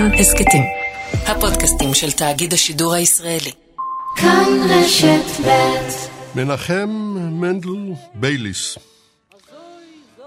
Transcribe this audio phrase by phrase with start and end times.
[0.00, 0.62] כאן הסכתים.
[1.12, 3.52] הפודקאסטים של תאגיד השידור הישראלי.
[4.16, 6.90] כאן רשת ב' מנחם
[7.40, 8.78] מנדל בייליס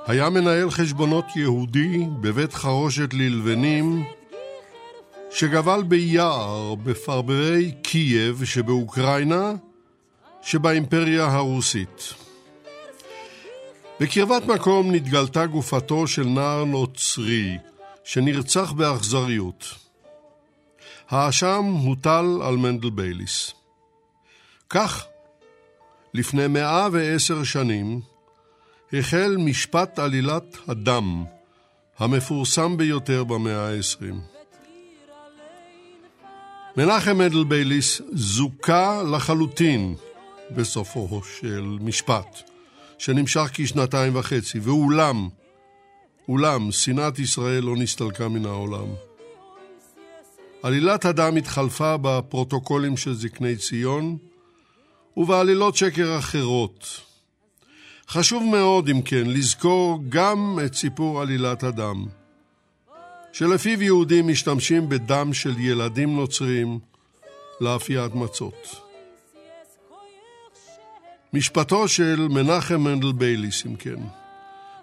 [0.07, 4.03] היה מנהל חשבונות יהודי בבית חרושת ללבנים
[5.31, 9.53] שגבל ביער בפרברי קייב שבאוקראינה
[10.41, 12.13] שבאימפריה הרוסית.
[13.99, 17.57] בקרבת מקום נתגלתה גופתו של נער נוצרי
[18.03, 19.65] שנרצח באכזריות.
[21.09, 23.53] האשם הוטל על מנדל בייליס.
[24.69, 25.05] כך,
[26.13, 28.01] לפני מאה ועשר שנים,
[28.93, 31.23] החל משפט עלילת הדם,
[31.97, 34.21] המפורסם ביותר במאה העשרים.
[36.77, 39.95] מנחם מנדל בייליס זוכה לחלוטין
[40.51, 42.49] בסופו של משפט,
[42.97, 45.29] שנמשך כשנתיים וחצי, ואולם,
[46.29, 48.87] אולם שנאת ישראל לא נסתלקה מן העולם.
[50.63, 54.17] עלילת הדם התחלפה בפרוטוקולים של זקני ציון
[55.17, 57.01] ובעלילות שקר אחרות.
[58.07, 62.05] חשוב מאוד, אם כן, לזכור גם את סיפור עלילת הדם,
[63.31, 66.79] שלפיו יהודים משתמשים בדם של ילדים נוצרים
[67.61, 68.75] לאפיית מצות.
[71.33, 74.22] משפטו של מנחם מנדל בייליס, אם כן.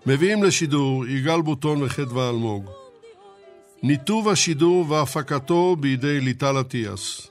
[0.07, 2.71] מביאים לשידור יגאל בוטון וחדווה אלמוג.
[3.83, 7.27] ניתוב השידור והפקתו בידי ליטל אטיאס.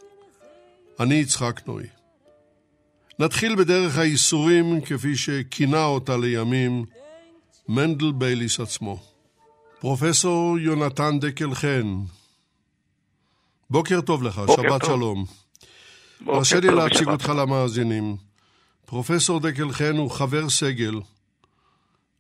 [0.99, 1.83] אני יצחק נוי.
[3.19, 6.85] נתחיל בדרך הייסורים, כפי שכינה אותה לימים
[7.69, 8.99] מנדל בייליס עצמו.
[9.79, 11.95] פרופסור יונתן דקל חן,
[13.69, 14.89] בוקר טוב לך, בוקר שבת טוב.
[14.89, 15.25] שלום.
[16.27, 18.15] הרשה לי להציג אותך למאזינים.
[18.85, 20.93] פרופסור דקל חן הוא חבר סגל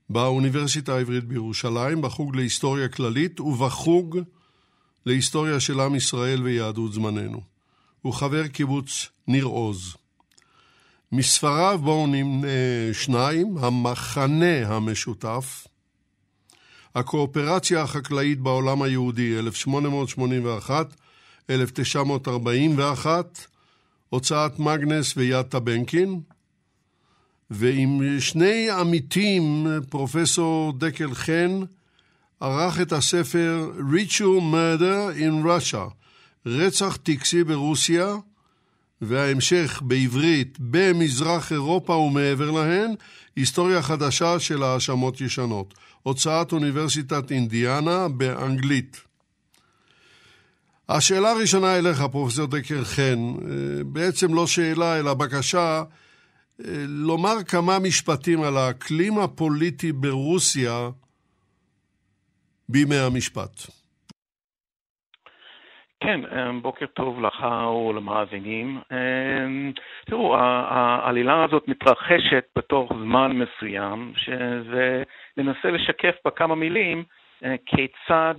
[0.09, 4.19] באוניברסיטה העברית בירושלים, בחוג להיסטוריה כללית ובחוג
[5.05, 7.41] להיסטוריה של עם ישראל ויהדות זמננו.
[8.01, 9.95] הוא חבר קיבוץ ניר עוז.
[11.11, 12.47] מספריו בואו נמנה
[12.93, 15.67] שניים, המחנה המשותף,
[16.95, 19.35] הקואופרציה החקלאית בעולם היהודי,
[21.47, 23.05] 1881-1941,
[24.09, 26.21] הוצאת מגנס ויד טבנקין,
[27.51, 31.59] ועם שני עמיתים, פרופסור דקל חן,
[32.39, 35.93] ערך את הספר Ritual Murder in Russia,
[36.45, 38.15] רצח טקסי ברוסיה,
[39.01, 42.93] וההמשך בעברית במזרח אירופה ומעבר להן,
[43.35, 45.73] היסטוריה חדשה של האשמות ישנות.
[46.03, 49.01] הוצאת אוניברסיטת אינדיאנה באנגלית.
[50.89, 55.83] השאלה הראשונה אליך, פרופסור דקר חן, אה, בעצם לא שאלה אלא בקשה
[57.07, 60.89] לומר כמה משפטים על האקלים הפוליטי ברוסיה
[62.69, 63.79] בימי המשפט.
[66.03, 67.45] כן, אמ, בוקר טוב לך
[67.87, 68.79] ולמאזינים.
[68.91, 69.71] אמ,
[70.05, 75.03] תראו, העלילה הזאת מתרחשת בתוך זמן מסוים, שזה
[75.37, 77.03] ננסה לשקף בכמה מילים
[77.43, 78.35] אה, כיצד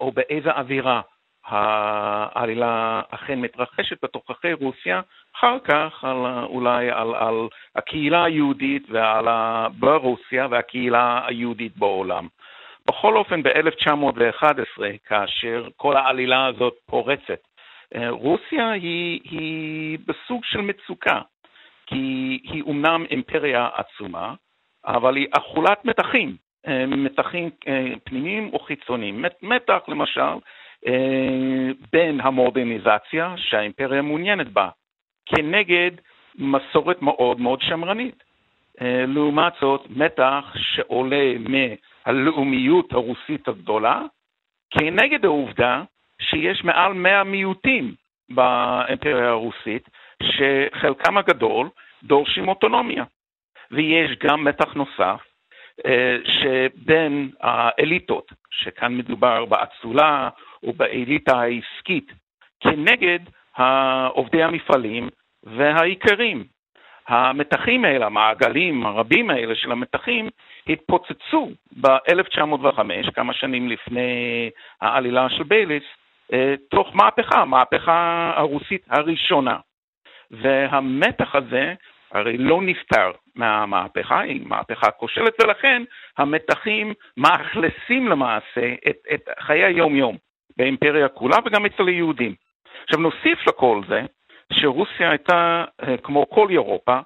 [0.00, 1.00] או באיזה אווירה
[1.48, 5.00] העלילה אכן מתרחשת בתוככי רוסיה,
[5.36, 7.34] אחר כך על, אולי על, על
[7.76, 12.28] הקהילה היהודית ועל ה- ברוסיה והקהילה היהודית בעולם.
[12.88, 17.40] בכל אופן, ב-1911, כאשר כל העלילה הזאת פורצת,
[17.94, 21.20] אה, רוסיה היא, היא בסוג של מצוקה,
[21.86, 21.96] כי
[22.44, 24.34] היא אומנם אימפריה עצומה,
[24.86, 26.36] אבל היא אכולת מתחים,
[26.68, 29.22] אה, מתחים אה, פנימיים וחיצוניים.
[29.22, 30.20] מת- מתח, למשל,
[31.92, 34.68] בין המודרניזציה שהאימפריה מעוניינת בה,
[35.26, 35.90] כנגד
[36.38, 38.22] מסורת מאוד מאוד שמרנית.
[38.80, 44.02] אה, לעומת זאת, מתח שעולה מהלאומיות הרוסית הגדולה,
[44.70, 45.82] כנגד העובדה
[46.20, 47.94] שיש מעל 100 מיעוטים
[48.28, 49.88] באימפריה הרוסית,
[50.22, 51.68] שחלקם הגדול
[52.02, 53.04] דורשים אוטונומיה.
[53.70, 55.20] ויש גם מתח נוסף,
[55.86, 60.28] אה, שבין האליטות, שכאן מדובר באצולה
[60.62, 62.12] ובאליטה העסקית,
[62.60, 63.18] כנגד
[64.14, 65.08] עובדי המפעלים
[65.42, 66.44] והאיכרים.
[67.08, 70.28] המתחים האלה, המעגלים הרבים האלה של המתחים,
[70.68, 71.50] התפוצצו
[71.80, 74.50] ב-1905, כמה שנים לפני
[74.80, 75.82] העלילה של בייליס,
[76.32, 79.56] אה, תוך מהפכה, המהפכה הרוסית הראשונה.
[80.30, 81.74] והמתח הזה
[82.12, 85.82] הרי לא נפטר מהמהפכה, היא מהפכה כושלת, ולכן
[86.18, 90.16] המתחים מאכלסים למעשה את, את חיי היום-יום
[90.58, 92.34] באימפריה כולה וגם אצל היהודים.
[92.82, 94.02] עכשיו נוסיף לכל זה
[94.52, 97.00] שרוסיה הייתה, אה, כמו כל אירופה,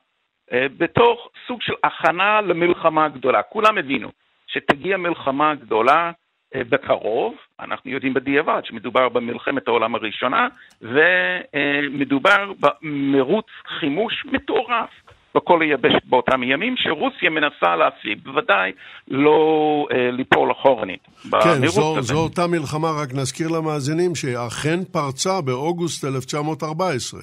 [0.52, 3.42] אה, בתוך סוג של הכנה למלחמה גדולה.
[3.42, 4.10] כולם הבינו
[4.46, 6.10] שתגיע מלחמה גדולה
[6.54, 10.48] בקרוב, אנחנו יודעים בדיעבד שמדובר במלחמת העולם הראשונה,
[10.82, 14.90] ומדובר במרוץ חימוש מטורף
[15.34, 18.72] בכל היבשת באותם ימים, שרוסיה מנסה להשיג, בוודאי
[19.08, 21.06] לא אה, ליפול אחורנית.
[21.30, 27.20] כן, זו, זו אותה מלחמה, רק נזכיר למאזינים שאכן פרצה באוגוסט 1914.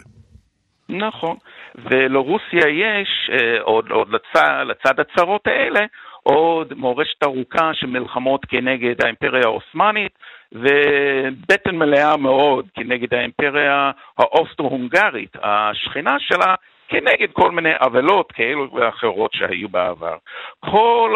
[0.90, 1.36] נכון,
[1.76, 5.86] ולרוסיה יש, אה, עוד, עוד לצד, לצד הצרות האלה,
[6.24, 10.12] עוד מורשת ארוכה של מלחמות כנגד האימפריה העות'מאנית,
[10.52, 16.56] ובטן מלאה מאוד כנגד האימפריה האוסטרו-הונגרית, השכנה שלה,
[16.90, 20.18] כנגד כל מיני עוולות כאלו ואחרות שהיו בעבר.
[20.60, 21.16] כל,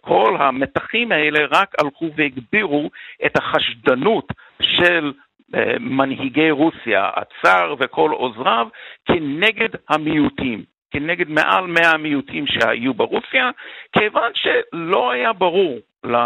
[0.00, 2.90] כל המתחים האלה רק הלכו והגבירו
[3.26, 5.12] את החשדנות של
[5.54, 8.68] אה, מנהיגי רוסיה, הצאר וכל עוזריו,
[9.04, 10.64] כנגד המיעוטים.
[10.90, 13.50] כנגד מעל 100 מיעוטים שהיו ברוסיה,
[13.92, 16.16] כיוון שלא היה ברור ל,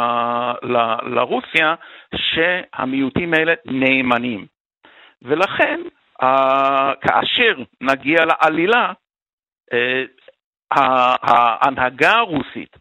[0.62, 1.74] ל, לרוסיה
[2.16, 4.46] שהמיעוטים האלה נאמנים.
[5.22, 5.81] ולכן,
[7.00, 8.93] כאשר נגיע לעלילה,
[9.73, 10.09] uh,
[10.70, 12.76] ההנהגה הרוסית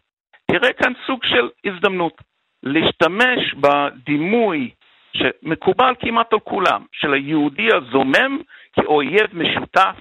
[0.50, 2.22] תראה כאן סוג של הזדמנות
[2.62, 4.70] להשתמש בדימוי
[5.16, 8.38] שמקובל כמעט על כולם, של היהודי הזומם
[8.72, 9.96] כאויב משותף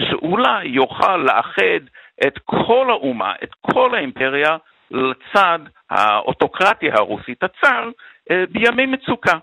[0.00, 1.80] שאולי יוכל לאחד
[2.26, 4.56] את כל האומה, את כל האימפריה,
[4.90, 5.58] לצד
[5.90, 7.90] האוטוקרטיה הרוסית, הצאר,
[8.30, 9.38] אה, בימי מצוקה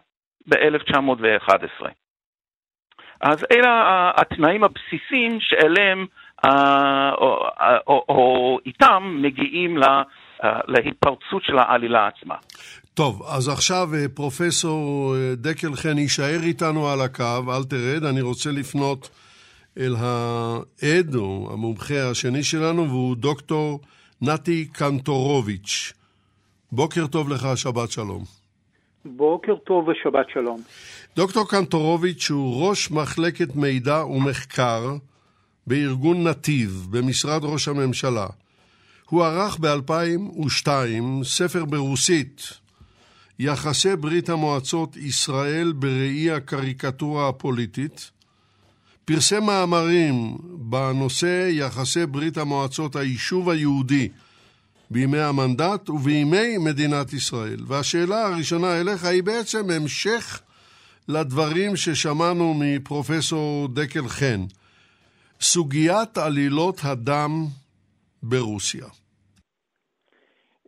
[0.48, 1.88] ב-1911.
[3.22, 6.06] אז אלה התנאים הבסיסיים שאליהם
[6.46, 7.48] אה, או,
[7.88, 10.04] או, או איתם מגיעים לה,
[10.44, 12.36] אה, להתפרצות של העלילה עצמה.
[12.94, 19.10] טוב, אז עכשיו פרופסור דקל חן יישאר איתנו על הקו, אל תרד, אני רוצה לפנות
[19.80, 23.80] אל העד, או המומחה השני שלנו, והוא דוקטור
[24.22, 25.94] נתי קנטורוביץ'.
[26.72, 28.45] בוקר טוב לך, שבת שלום.
[29.06, 30.62] בוקר טוב ושבת שלום.
[31.16, 34.96] דוקטור קנטורוביץ' הוא ראש מחלקת מידע ומחקר
[35.68, 38.28] בארגון נתיב במשרד ראש הממשלה.
[39.10, 40.68] הוא ערך ב-2002
[41.24, 42.42] ספר ברוסית,
[43.40, 48.12] יחסי ברית המועצות ישראל בראי הקריקטורה הפוליטית,
[49.06, 54.10] פרסם מאמרים בנושא יחסי ברית המועצות היישוב היהודי
[54.96, 57.60] בימי המנדט ובימי מדינת ישראל.
[57.68, 60.42] והשאלה הראשונה אליך היא בעצם המשך
[61.10, 64.42] לדברים ששמענו מפרופסור דקל חן.
[65.40, 67.32] סוגיית עלילות הדם
[68.24, 68.86] ברוסיה.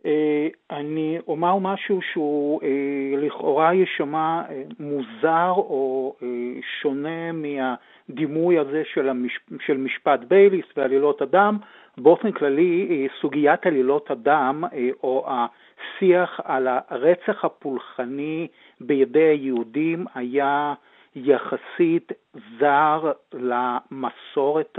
[0.06, 6.16] אה, אני אומר משהו שהוא אה, לכאורה יישמע אה, מוזר או
[6.82, 7.74] שונה מה...
[8.10, 9.08] הדימוי הזה של.
[9.66, 11.58] של משפט בייליס ועלילות הדם.
[11.98, 18.48] באופן כללי, אה, סוגיית עלילות הדם, אה, או השיח על הרצח הפולחני
[18.80, 20.74] בידי היהודים, היה
[21.16, 22.12] יחסית
[22.58, 24.78] זר למסורת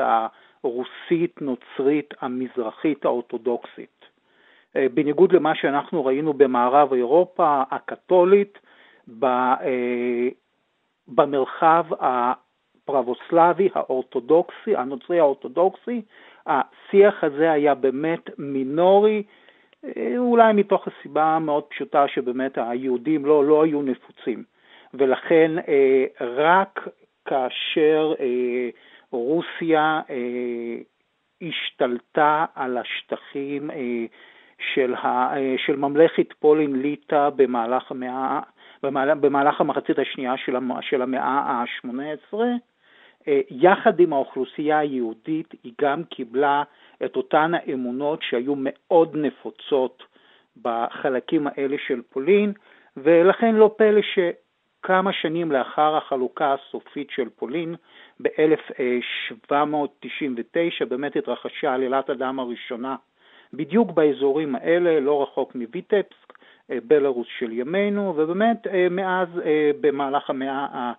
[0.63, 4.05] הרוסית-נוצרית המזרחית האורתודוקסית.
[4.75, 8.59] אה, בניגוד למה שאנחנו ראינו במערב אירופה הקתולית,
[11.07, 16.01] במרחב הפרבוסלבי האורתודוקסי, הנוצרי האורתודוקסי,
[16.47, 19.23] השיח הזה היה באמת מינורי,
[19.85, 24.43] אה, אולי מתוך הסיבה המאוד פשוטה שבאמת היהודים לא, לא היו נפוצים.
[24.93, 26.87] ולכן אה, רק
[27.25, 28.69] כאשר אה,
[29.11, 30.01] רוסיה
[31.41, 33.69] השתלטה על השטחים
[34.73, 38.39] של, ה, של ממלכת פולין ליטא במהלך המאה,
[39.21, 40.33] במהלך המחצית השנייה
[40.81, 41.89] של המאה ה-18,
[42.33, 42.55] אה,
[43.49, 46.63] יחד עם האוכלוסייה היהודית היא גם קיבלה
[47.05, 50.03] את אותן האמונות שהיו מאוד נפוצות
[50.61, 52.53] בחלקים האלה של פולין,
[52.97, 57.75] ולכן לא פלא שכמה שנים לאחר החלוקה הסופית של פולין,
[58.19, 62.95] ב-1799 באמת התרחשה עלילת הדם הראשונה
[63.53, 66.33] בדיוק באזורים האלה, לא רחוק מויטפסק,
[66.71, 69.27] אה, בלרוס של ימינו, ובאמת אה, מאז
[69.81, 70.93] במהלך המאה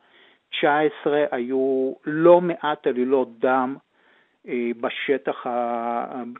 [0.50, 3.76] 19 היו לא מעט עלילות דם
[4.49, 5.47] אה, בשטח,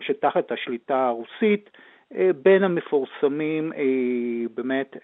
[0.01, 1.71] שתחת השליטה הרוסית.
[2.15, 4.97] אה, בין המפורסמים אה, באמת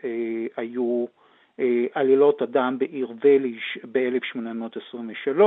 [0.57, 1.07] היו
[1.95, 5.41] עלילות הדם בעיר וליש ב-1823,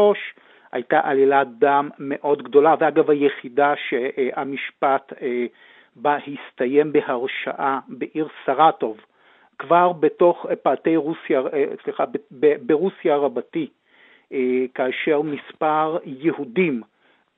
[0.71, 5.13] הייתה עלילת דם מאוד גדולה, ואגב היחידה שהמשפט
[5.95, 8.97] בה הסתיים בהרשעה בעיר סרטוב
[9.59, 12.03] כבר בתוך פאתי רוסיה, אה, סליחה,
[12.61, 13.67] ברוסיה רבתי,
[14.33, 16.81] אה, כאשר מספר יהודים,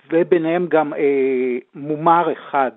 [0.10, 2.72] וביניהם גם אה, מומר אחד,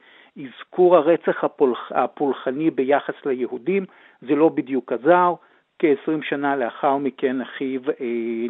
[0.45, 3.87] אזכור הרצח הפולח, הפולחני ביחס ליהודים,
[4.21, 5.35] זה לא בדיוק עזר.
[5.79, 7.95] כ-20 שנה לאחר מכן אחיו אה,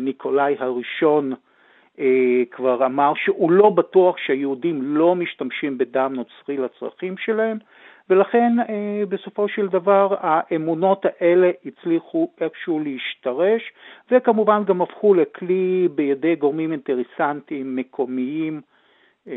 [0.00, 1.32] ניקולאי הראשון
[2.50, 7.58] כבר אמר שהוא לא בטוח שהיהודים לא משתמשים בדם נוצרי לצרכים שלהם,
[8.10, 13.62] ולכן אה, בסופו של דבר האמונות האלה הצליחו איכשהו להשתרש,
[14.10, 18.60] וכמובן גם הפכו לכלי בידי גורמים אינטרסנטיים מקומיים
[19.28, 19.34] אה,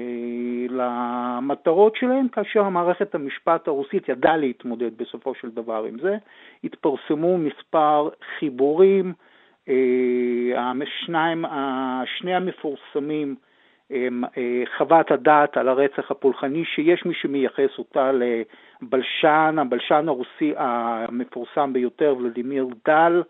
[0.70, 6.18] למטרות שלהם, כאשר המערכת המשפט הרוסית ידעה להתמודד בסופו של דבר עם זה.
[6.64, 8.10] התפרסמו מספר
[8.40, 9.14] חיבורים,
[10.58, 11.46] השניים,
[12.06, 13.36] שני המפורסמים
[13.92, 22.16] אה, חוות הדעת על הרצח הפולחני, שיש מי שמייחס אותה לבלשן, הבלשן הרוסי המפורסם ביותר,
[22.18, 23.24] ולדימיר דל,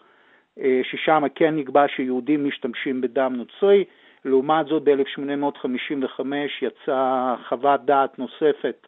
[0.59, 3.83] אה, ששם כן נקבע שיהודים משתמשים בדם נוצרי.
[4.25, 6.21] לעומת זאת ב-1855
[6.61, 8.87] יצאה חוות דעת נוספת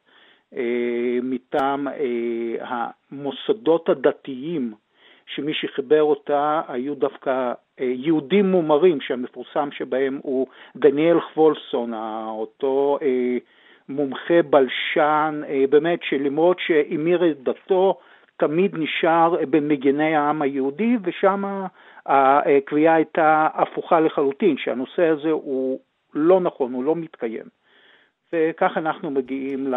[0.56, 1.88] אה, מטעם
[2.62, 4.74] המוסדות הדתיים
[5.36, 11.94] שמי שחיבר אותה היו דווקא אה, יהודים מומרים, שהמפורסם שבהם הוא דניאל חוולסון,
[12.30, 13.38] אותו אה,
[13.90, 17.98] מומחה בלשן, אה, באמת שלמרות שהמיר את דתו,
[18.38, 21.44] תמיד נשאר במגיני העם היהודי, ושם
[22.06, 25.80] הקביעה הייתה הפוכה לחלוטין, שהנושא הזה הוא
[26.14, 27.59] לא נכון, הוא לא מתקיים.
[28.34, 29.74] וכך אנחנו מגיעים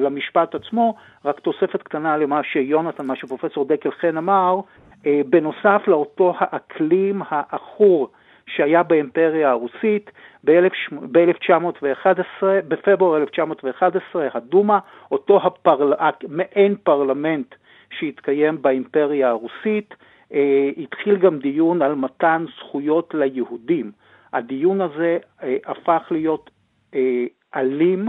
[0.00, 0.94] למשפט עצמו,
[1.24, 4.60] רק תוספת קטנה למה שיונתן, מה שפרופסור דקל חן אמר,
[5.06, 8.08] אה, בנוסף לאותו האקלים העכור
[8.46, 10.10] שהיה באימפריה הרוסית,
[10.44, 14.78] ב-1911, בפברואר 1911, הדומה,
[15.10, 15.92] אותו הפרל...
[16.28, 17.54] מעין פרלמנט
[17.90, 19.94] שהתקיים באימפריה הרוסית,
[20.32, 23.92] אה, התחיל גם דיון על מתן זכויות ליהודים.
[24.32, 26.50] הדיון הזה אה, הפך להיות
[27.56, 28.08] אלים,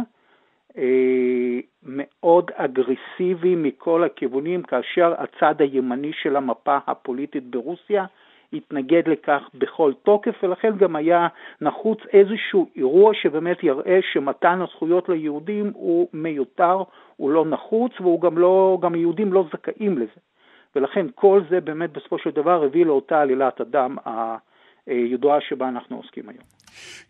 [0.77, 8.05] אה, מאוד אגרסיבי מכל הכיוונים, כאשר הצד הימני של המפה הפוליטית ברוסיה
[8.53, 11.27] התנגד לכך בכל תוקף, ולכן גם היה
[11.61, 16.83] נחוץ איזשהו אירוע שבאמת יראה שמתן הזכויות ליהודים הוא מיותר,
[17.17, 20.19] הוא לא נחוץ, והוא גם לא, גם יהודים לא זכאים לזה.
[20.75, 23.97] ולכן כל זה באמת בסופו של דבר הביא לאותה עלילת הדם
[24.87, 26.43] הידועה שבה אנחנו עוסקים היום.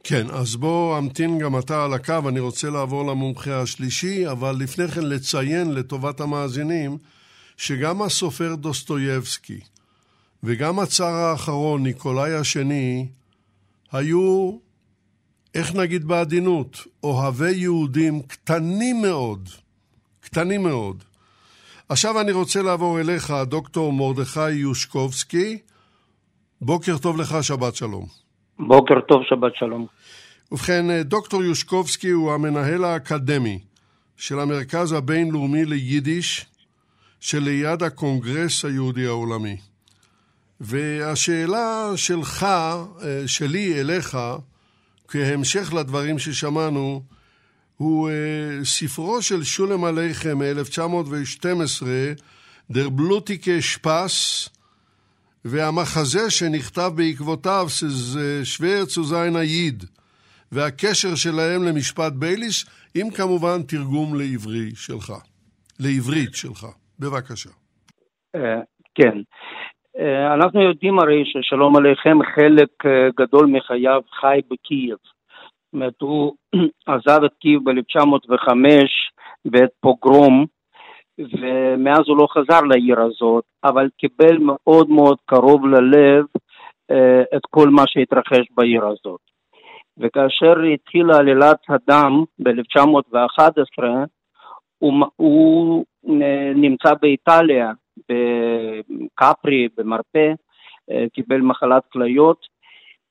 [0.04, 4.88] כן, אז בוא המתין גם אתה על הקו, אני רוצה לעבור למומחה השלישי, אבל לפני
[4.88, 6.98] כן לציין לטובת המאזינים
[7.58, 9.60] שגם הסופר דוסטויבסקי
[10.44, 13.08] וגם הצאר האחרון, ניקולאי השני,
[13.92, 14.58] היו,
[15.56, 19.50] איך נגיד בעדינות, אוהבי יהודים קטנים מאוד,
[20.20, 21.04] קטנים מאוד.
[21.90, 25.58] עכשיו אני רוצה לעבור אליך, דוקטור מרדכי יושקובסקי.
[26.66, 28.06] בוקר טוב לך, שבת שלום.
[28.60, 29.88] בוקר טוב, שבת שלום.
[30.52, 33.60] ובכן, דוקטור יושקובסקי הוא המנהל האקדמי
[34.18, 36.46] של המרכז הבינלאומי ליידיש
[37.20, 39.58] שליד הקונגרס היהודי העולמי.
[40.60, 44.18] והשאלה שלך, אה, שלי אליך,
[45.08, 47.02] כהמשך לדברים ששמענו,
[47.78, 51.86] הוא אה, ספרו של שולם עליכם מ-1912,
[52.72, 54.50] דר בלוטיקה שפס,
[55.46, 59.84] והמחזה שנכתב בעקבותיו, שזה שוורץ צוזיין היד,
[60.52, 65.14] והקשר שלהם למשפט בייליש, עם כמובן תרגום לעברי שלך,
[65.80, 66.66] לעברית שלך.
[67.00, 67.50] בבקשה.
[68.36, 68.62] אה,
[68.96, 69.18] כן.
[70.00, 74.98] אה, אנחנו יודעים הרי ששלום עליכם, חלק אה, גדול מחייו חי בקייב.
[74.98, 76.34] זאת אומרת, הוא
[76.88, 78.54] עזב את קייב ב-1905
[79.46, 80.46] בעת פוגרום
[81.20, 86.26] ומאז הוא לא חזר לעיר הזאת, אבל קיבל מאוד מאוד קרוב ללב
[86.92, 89.20] אה, את כל מה שהתרחש בעיר הזאת.
[89.98, 93.84] וכאשר התחילה עלילת הדם ב-1911,
[94.80, 100.34] הוא, הוא אה, נמצא באיטליה, בקפרי, במרפא,
[100.92, 102.54] אה, קיבל מחלת כליות,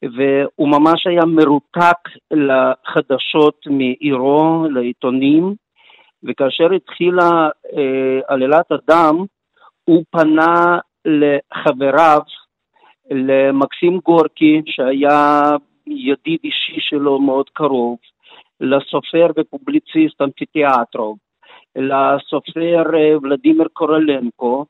[0.03, 1.99] והוא ממש היה מרותק
[2.31, 5.55] לחדשות מעירו, לעיתונים,
[6.25, 9.25] וכאשר התחילה אה, עלילת הדם,
[9.85, 12.21] הוא פנה לחבריו,
[13.11, 15.43] למקסים גורקי, שהיה
[15.87, 17.99] ידיד אישי שלו מאוד קרוב,
[18.61, 21.19] לסופר ופובליציסט אמפיתיאטרוב,
[21.76, 24.64] לסופר אה, ולדימיר קורלנקו,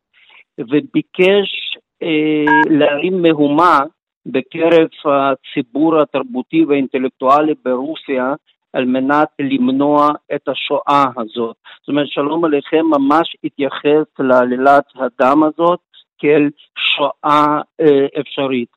[0.58, 3.78] וביקש אה, להרים מהומה
[4.26, 8.34] בקרב הציבור התרבותי והאינטלקטואלי ברוסיה
[8.72, 11.56] על מנת למנוע את השואה הזאת.
[11.80, 15.80] זאת אומרת, שלום עליכם ממש התייחס לעלילת הדם הזאת
[16.18, 18.68] כאל שואה אה, אפשרית.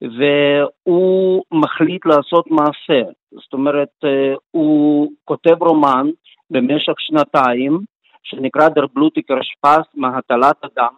[0.00, 6.06] והוא מחליט לעשות מעשה, זאת אומרת, אה, הוא כותב רומן
[6.50, 7.80] במשך שנתיים,
[8.22, 10.94] שנקרא דר בלוטיקר שפס מהטלת הדם,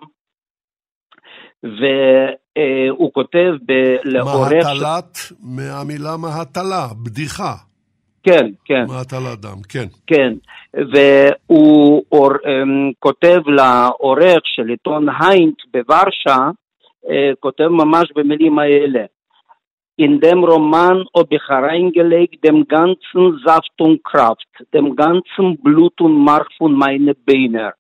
[1.63, 3.53] והוא כותב
[4.05, 4.53] לעורך...
[4.53, 7.55] מהטלת, מהמילה מהטלה, בדיחה.
[8.27, 8.85] כן, כן.
[8.89, 9.87] מהטלת דם, כן.
[10.07, 10.33] כן,
[10.75, 16.39] והוא אור, אמ, כותב לעורך של עיתון היינט בוורשה,
[17.09, 19.05] אה, כותב ממש במילים האלה.
[19.99, 26.17] In dem Roman habe ich hereingelegt dem ganzen Saft und Kraft, dem ganzen Blut und
[26.29, 27.73] Mark von meinen Beinen.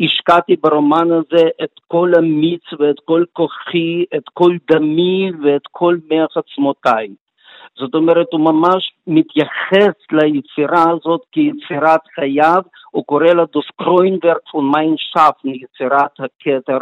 [0.00, 6.36] השקעתי ברומן הזה את כל המיץ ואת כל כוחי, את כל דמי ואת כל מח
[6.36, 7.08] עצמותיי.
[7.78, 14.70] זאת אומרת, הוא ממש מתייחס ליצירה הזאת כיצירת חייו, הוא קורא לה דוס קרוינברג פון
[14.74, 16.78] מיין שפן, יצירת הכתר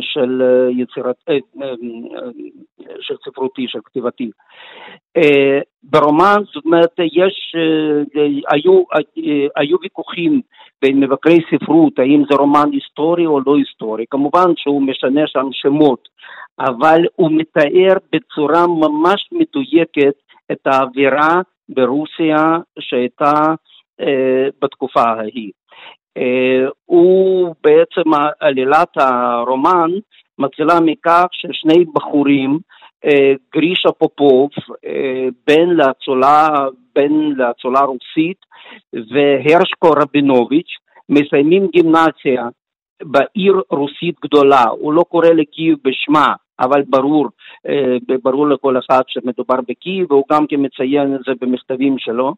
[0.00, 1.38] של אה, יצירת, אה,
[3.00, 4.30] של ספרותי, של כתיבתי.
[5.82, 7.56] ברומן, זאת אומרת, יש,
[8.48, 8.82] היו,
[9.56, 10.40] היו ויכוחים
[10.82, 14.04] בין מבקרי ספרות, האם זה רומן היסטורי או לא היסטורי.
[14.10, 16.08] כמובן שהוא משנה שם שמות,
[16.60, 20.14] אבל הוא מתאר בצורה ממש מדויקת
[20.52, 23.32] את האווירה ברוסיה שהייתה
[24.00, 25.50] אה, בתקופה ההיא.
[26.16, 29.90] אה, הוא בעצם, עלילת הרומן
[30.38, 32.58] מתחילה מכך ששני בחורים,
[33.04, 34.50] אה, גרישה פופוב,
[34.86, 36.48] אה, בן לאצולה,
[36.94, 38.38] בן לאצולה רוסית,
[38.92, 40.72] והרשקו רבינוביץ',
[41.08, 42.48] מסיימים גימנסיה
[43.02, 47.28] בעיר רוסית גדולה, הוא לא קורא לקייב בשמה, אבל ברור,
[48.22, 52.34] ברור לכל אחד שמדובר בקייב, והוא גם כן מציין את זה במכתבים שלו.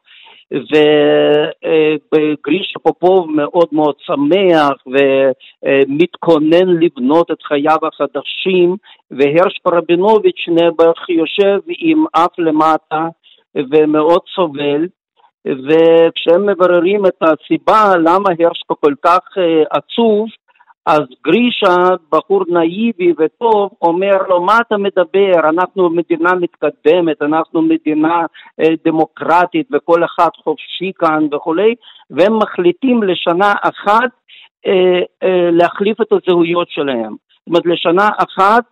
[2.13, 8.77] וגרישה פופוב מאוד מאוד שמח ומתכונן לבנות את חייו החדשים,
[9.11, 13.09] והרש פרבינוביץ' נעבך יושב עם אף למטה
[13.55, 14.87] ומאוד סובל.
[15.47, 19.21] וכשהם מבררים את הסיבה למה הרשקו כל כך
[19.71, 20.27] עצוב,
[20.87, 21.75] אז גרישה,
[22.13, 25.49] בחור נאיבי וטוב, אומר לו, מה אתה מדבר?
[25.49, 28.27] אנחנו מדינה מתקדמת, אנחנו מדינה
[28.61, 31.75] אה, דמוקרטית וכל אחד חופשי כאן וכולי,
[32.11, 34.11] והם מחליטים לשנה אחת
[34.67, 37.13] אה, אה, להחליף את הזהויות שלהם.
[37.13, 38.65] זאת אומרת, לשנה אחת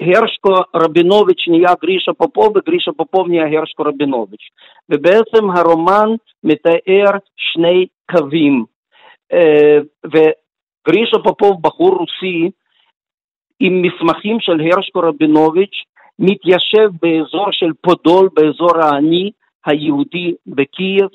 [0.00, 4.48] הרשקו רבינוביץ' נהיה גרישה פופוב וגרישה פופוב נהיה הרשקו רבינוביץ'.
[4.88, 6.08] ובעצם הרומן
[6.44, 8.64] מתאר שני קווים.
[9.32, 10.08] Uh,
[10.88, 12.50] גרישה פופוב, בחור רוסי,
[13.60, 15.76] עם מסמכים של הרשקו רבינוביץ',
[16.18, 19.30] מתיישב באזור של פודול, באזור העני
[19.66, 21.08] היהודי בקייב,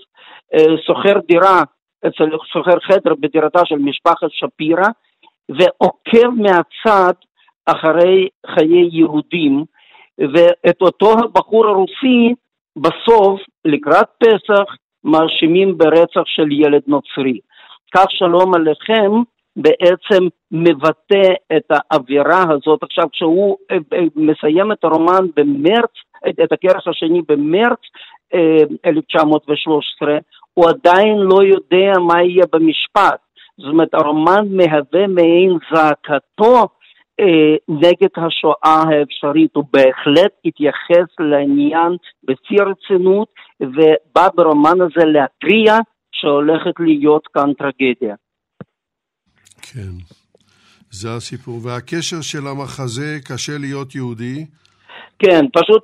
[0.85, 1.63] שוכר דירה,
[2.53, 4.87] שוכר חדר בדירתה של משפחת שפירא,
[5.49, 7.13] ועוקב מהצד
[7.65, 9.63] אחרי חיי יהודים,
[10.17, 12.33] ואת אותו הבחור הרוסי
[12.75, 17.39] בסוף, לקראת פסח, מאשימים ברצח של ילד נוצרי.
[17.95, 19.11] כך שלום עליכם,
[19.55, 22.83] בעצם מבטא את האווירה הזאת.
[22.83, 25.91] עכשיו, כשהוא אה, אה, מסיים את הרומן במרץ,
[26.29, 27.79] את הכרך השני במרץ
[28.85, 30.17] 1913, אה,
[30.53, 33.19] הוא עדיין לא יודע מה יהיה במשפט.
[33.57, 36.67] זאת אומרת, הרומן מהווה מעין זעקתו
[37.19, 39.55] אה, נגד השואה האפשרית.
[39.55, 43.27] הוא בהחלט התייחס לעניין בשיא הרצינות,
[43.61, 45.77] ובא ברומן הזה להתריע
[46.11, 48.15] שהולכת להיות כאן טרגדיה.
[49.73, 49.93] כן,
[50.91, 51.59] זה הסיפור.
[51.63, 54.45] והקשר של המחזה, קשה להיות יהודי,
[55.19, 55.83] כן, פשוט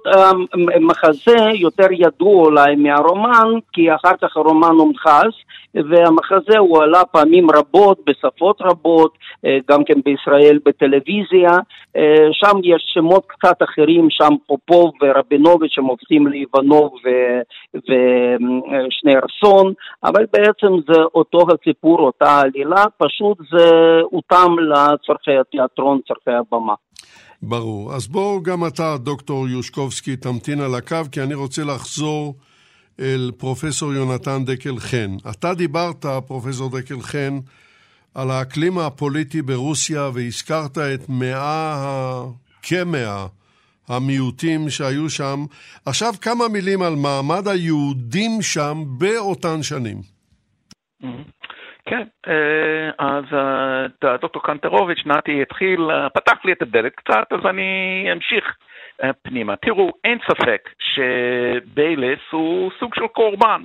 [0.76, 5.32] המחזה יותר ידוע אולי מהרומן, כי אחר כך הרומן הומחז,
[5.76, 11.52] והמחזה הוא עלה פעמים רבות, בשפות רבות, אה, גם כן בישראל בטלוויזיה,
[11.96, 16.94] אה, שם יש שמות קצת אחרים, שם פופוב ורבינוביץ' הם הופכים לאיבנוב
[17.76, 26.74] ושניארסון, אבל בעצם זה אותו הסיפור, אותה עלילה, פשוט זה הותאם לצורכי התיאטרון, צורכי הבמה.
[27.42, 27.94] ברור.
[27.94, 32.34] אז בואו גם אתה, דוקטור יושקובסקי, תמתין על הקו, כי אני רוצה לחזור
[33.00, 35.30] אל פרופסור יונתן דקל חן.
[35.32, 37.34] אתה דיברת, פרופסור דקל חן,
[38.16, 42.24] על האקלים הפוליטי ברוסיה, והזכרת את מאה,
[42.64, 43.26] כמאה,
[43.90, 45.40] המיעוטים שהיו שם.
[45.86, 49.98] עכשיו כמה מילים על מעמד היהודים שם באותן שנים.
[51.86, 57.40] כן, אה, אז אה, דוקטור קנטרוביץ', נתי התחיל, אה, פתח לי את הדלת קצת, אז
[57.50, 57.72] אני
[58.14, 58.46] אמשיך
[59.22, 59.56] פנימה.
[59.56, 63.64] תראו, אין ספק שביילס הוא סוג של קורבן,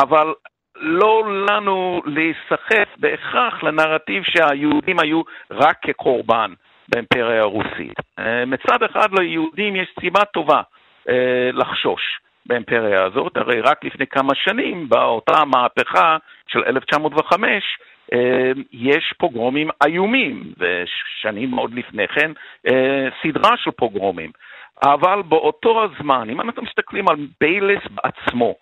[0.00, 0.34] אבל
[0.76, 6.52] לא לנו להיסחף בהכרח לנרטיב שהיהודים היו רק כקורבן
[6.88, 7.94] באימפריה הרוסית.
[8.46, 10.62] מצד אחד ליהודים יש סיבה טובה
[11.52, 12.20] לחשוש.
[12.46, 16.16] באימפריה הזאת, הרי רק לפני כמה שנים, באותה מהפכה
[16.48, 17.58] של 1905, אה,
[18.72, 22.30] יש פוגרומים איומים, ושנים עוד לפני כן,
[22.66, 24.30] אה, סדרה של פוגרומים.
[24.82, 28.54] אבל באותו הזמן, אם אנחנו מסתכלים על ביילס בעצמו,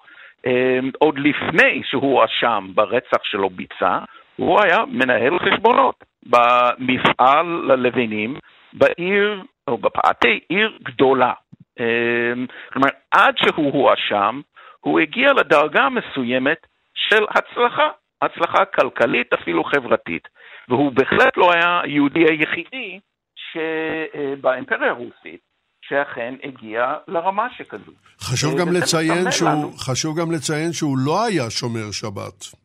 [0.47, 3.99] אה, עוד לפני שהוא הואשם ברצח שלו ביצע,
[4.37, 8.37] הוא היה מנהל חשבונות במפעל ללבנים
[8.73, 11.33] בעיר, או בפאתי עיר גדולה.
[11.81, 14.41] אמ, כלומר, עד שהוא הואשם,
[14.81, 17.89] הוא הגיע לדרגה מסוימת של הצלחה,
[18.23, 20.29] הצלחה כלכלית, אפילו חברתית.
[20.69, 23.01] והוא בהחלט לא היה היהודי היחידי
[23.37, 25.41] שבאימפריה הרוסית
[25.83, 27.93] שאכן הגיע לרמה שכזו.
[28.21, 32.63] חשוב גם, לציין שהוא, חשוב גם לציין שהוא לא היה שומר שבת.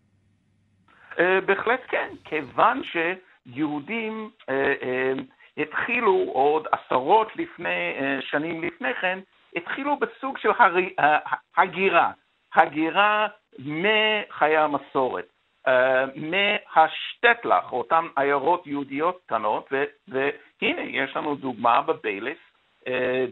[1.20, 5.14] אה, בהחלט כן, כיוון שיהודים אה, אה,
[5.58, 9.20] התחילו עוד עשרות לפני, אה, שנים לפני כן,
[9.56, 10.76] התחילו בסוג של הר...
[11.00, 11.18] אה,
[11.58, 12.12] הגירה,
[12.56, 13.28] הגירה
[13.60, 15.28] מחיי המסורת,
[15.68, 19.74] אה, מהשטטלח, אותן עיירות יהודיות קטנות.
[20.08, 22.38] והנה יש לנו דוגמה בביילס,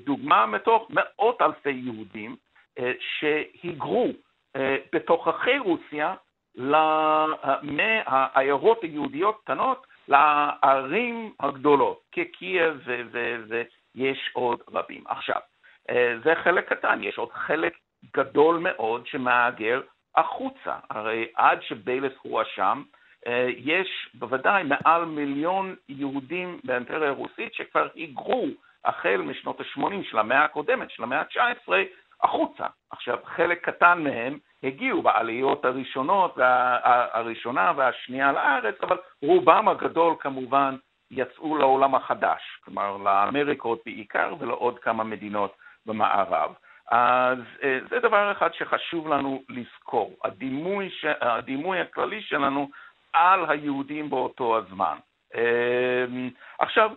[0.06, 2.36] דוגמה מתוך מאות אלפי יהודים
[3.00, 4.08] שהיגרו
[4.93, 6.15] בתוככי רוסיה
[7.62, 12.88] מהעיירות היהודיות קטנות לערים הגדולות, כקייב
[13.48, 15.04] ויש עוד רבים.
[15.08, 15.39] עכשיו,
[15.89, 17.74] אה, זה חלק קטן, יש עוד חלק
[18.17, 19.82] גדול מאוד שמהגר
[20.17, 20.75] החוצה.
[20.89, 22.84] הרי עד שביילס הואשם,
[23.28, 28.47] אה, יש בוודאי מעל מיליון יהודים באימפריה הרוסית שכבר היגרו
[28.86, 31.73] החל משנות ה-80 של המאה הקודמת, של המאה ה-19,
[32.21, 32.65] החוצה.
[32.91, 36.38] עכשיו, חלק קטן מהם הגיעו בעליות הראשונות,
[37.13, 40.75] הראשונה והשנייה לארץ, אבל רובם הגדול כמובן
[41.12, 46.54] יצאו לעולם החדש, כלומר לאמריקות בעיקר ולעוד כמה מדינות במערב.
[46.91, 51.06] אז אה, זה דבר אחד שחשוב לנו לזכור, הדימוי, ש...
[51.21, 52.69] הדימוי הכללי שלנו
[53.13, 54.98] על היהודים באותו הזמן.
[55.36, 56.06] אה,
[56.60, 56.91] עכשיו,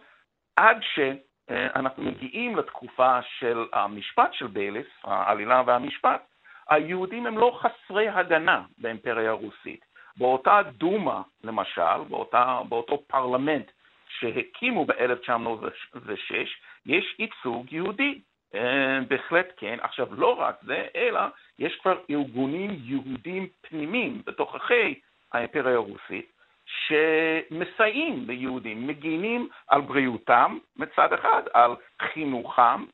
[0.56, 6.22] עד שאנחנו מגיעים לתקופה של המשפט של ביילס, העלילה והמשפט,
[6.68, 9.84] היהודים הם לא חסרי הגנה באימפריה הרוסית.
[10.16, 13.70] באותה דומה, למשל, באותה, באותו פרלמנט
[14.08, 16.34] שהקימו ב-1906,
[16.86, 18.20] יש ייצוג יהודי.
[18.54, 19.78] אה, בהחלט כן.
[19.80, 21.20] עכשיו, לא רק זה, אלא
[21.58, 25.00] יש כבר ארגונים יהודים פנימיים בתוככי
[25.32, 26.32] האימפריה הרוסית,
[26.66, 31.70] שמסייעים ליהודים, מגינים על בריאותם מצד אחד, על
[32.02, 32.84] חינוכם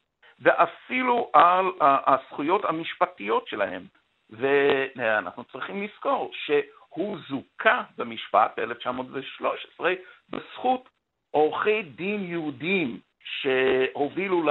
[0.41, 3.83] ואפילו על הזכויות המשפטיות שלהם.
[4.31, 9.85] ואנחנו צריכים לזכור שהוא זוכה במשפט ב-1913
[10.31, 10.89] בזכות
[11.31, 14.43] עורכי דין יהודים שהובילו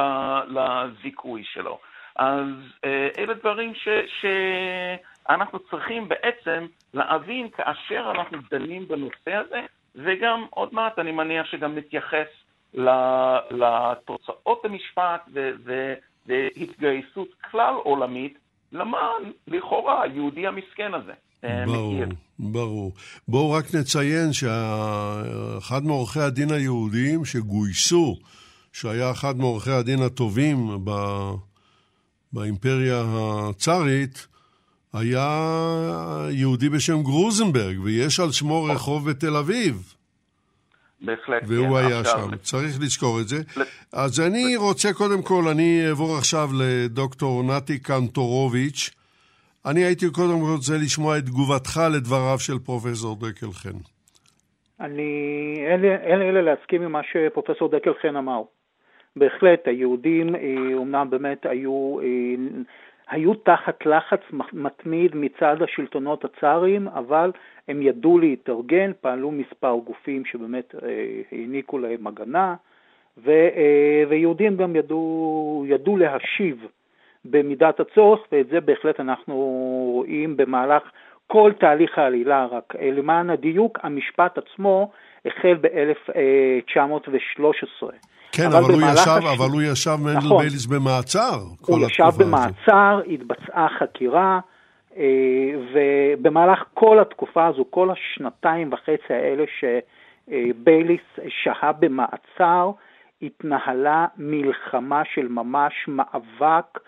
[0.48, 1.80] לזיכוי שלו.
[2.16, 2.48] אז
[2.86, 3.88] אה, אלה דברים ש,
[4.22, 9.62] שאנחנו צריכים בעצם להבין כאשר אנחנו דנים בנושא הזה,
[9.96, 12.28] וגם עוד מעט אני מניח שגם נתייחס
[13.52, 15.30] לתוצאות המשפט
[16.26, 18.38] והתגייסות כלל עולמית
[18.72, 21.14] למען, לכאורה, היהודי המסכן הזה.
[21.44, 21.94] אה, ברור,
[22.40, 22.92] ברור.
[23.28, 28.16] בואו רק נציין שאחד מעורכי הדין היהודים שגויסו,
[28.74, 30.92] שהיה אחד מעורכי הדין הטובים ב...
[32.34, 34.28] באימפריה הצארית,
[34.94, 35.28] היה
[36.32, 39.94] יהודי בשם גרוזנברג, ויש על שמו רחוב בתל אביב.
[41.02, 41.86] בהחלט, והוא כן.
[41.86, 42.30] היה עכשיו...
[42.32, 43.38] שם, צריך לזכור את זה.
[43.94, 48.90] אז אני רוצה, קודם כל, אני אעבור עכשיו לדוקטור נתי קנטורוביץ'.
[49.66, 53.78] אני הייתי קודם כל רוצה לשמוע את תגובתך לדבריו של פרופסור דקלחן.
[54.80, 55.12] אני,
[56.04, 58.42] אין לי אלא להסכים עם מה שפרופסור דקלחן אמר.
[59.15, 60.36] בהחלט, היהודים
[60.73, 62.06] אומנם אה, באמת היו, אה,
[63.08, 64.19] היו תחת לחץ
[64.54, 67.32] מתמיד מצד השלטונות הצאריים, אבל
[67.67, 70.89] הם ידעו להתארגן, פעלו מספר גופים שבאמת אה,
[71.32, 72.56] העניקו להם הגנה,
[73.17, 73.32] ו,
[74.10, 76.67] ויהודים גם ידעו, ידעו להשיב
[77.26, 79.36] במידת הצורך, ואת זה בהחלט אנחנו
[79.93, 80.84] רואים במהלך
[81.28, 84.91] כל תהליך העלילה, רק למען הדיוק, המשפט עצמו
[85.26, 87.84] החל ב-1913.
[88.36, 89.38] כן, אבל, אבל, הוא ישב, הש...
[89.38, 93.13] אבל הוא ישב מנדל נכון, בייליס במעצר הוא ישב במעצר, הזאת.
[93.13, 94.39] התבצעה חקירה,
[94.98, 95.04] אה,
[95.74, 102.72] ובמהלך כל התקופה הזו, כל השנתיים וחצי האלה שבייליס שהה במעצר,
[103.22, 106.80] התנהלה מלחמה של ממש מאבק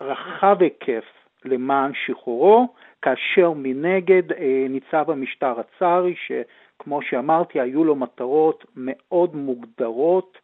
[0.00, 1.04] רחב היקף
[1.44, 10.36] למען שחרורו, כאשר מנגד אה, ניצב המשטר הצארי, שכמו שאמרתי, היו לו מטרות מאוד מוגדרות
[10.36, 10.41] אה,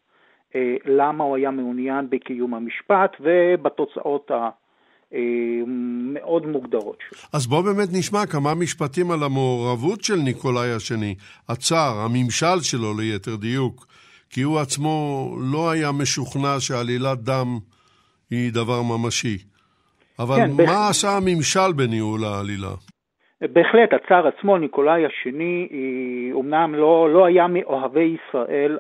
[0.85, 4.31] למה הוא היה מעוניין בקיום המשפט ובתוצאות
[5.13, 7.19] המאוד מוגדרות שלו.
[7.33, 11.15] אז בואו באמת נשמע כמה משפטים על המעורבות של ניקולאי השני,
[11.49, 13.87] הצאר, הממשל שלו ליתר דיוק,
[14.31, 17.59] כי הוא עצמו לא היה משוכנע שעלילת דם
[18.31, 19.39] היא דבר ממשי.
[20.19, 20.91] אבל כן, מה בהחלט...
[20.91, 22.75] עשה הממשל בניהול העלילה?
[23.41, 25.69] בהחלט, הצאר עצמו, ניקולאי השני,
[26.33, 28.79] אומנם לא, לא היה מאוהבי ישראל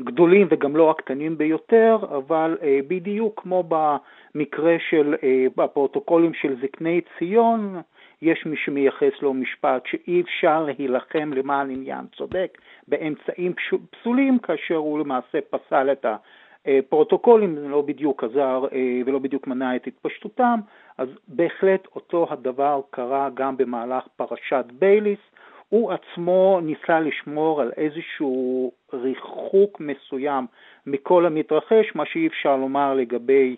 [0.00, 7.00] הגדולים וגם לא הקטנים ביותר, אבל אה, בדיוק כמו במקרה של, אה, בפרוטוקולים של זקני
[7.18, 7.80] ציון,
[8.22, 13.52] יש מי שמייחס לו משפט שאי אפשר להילחם למען עניין צודק באמצעים
[13.90, 16.06] פסולים, כאשר הוא למעשה פסל את
[16.64, 20.60] הפרוטוקולים, זה לא בדיוק עזר אה, ולא בדיוק מנע את התפשטותם,
[20.98, 25.18] אז בהחלט אותו הדבר קרה גם במהלך פרשת בייליס.
[25.68, 30.46] הוא עצמו ניסה לשמור על איזשהו ריחוק מסוים
[30.86, 33.56] מכל המתרחש, מה שאי אפשר לומר לגבי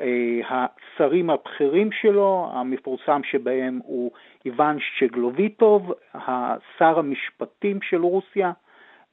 [0.00, 4.10] אה, השרים הבכירים שלו, המפורסם שבהם הוא
[4.44, 8.52] איוון שגלוביטוב, השר המשפטים של רוסיה,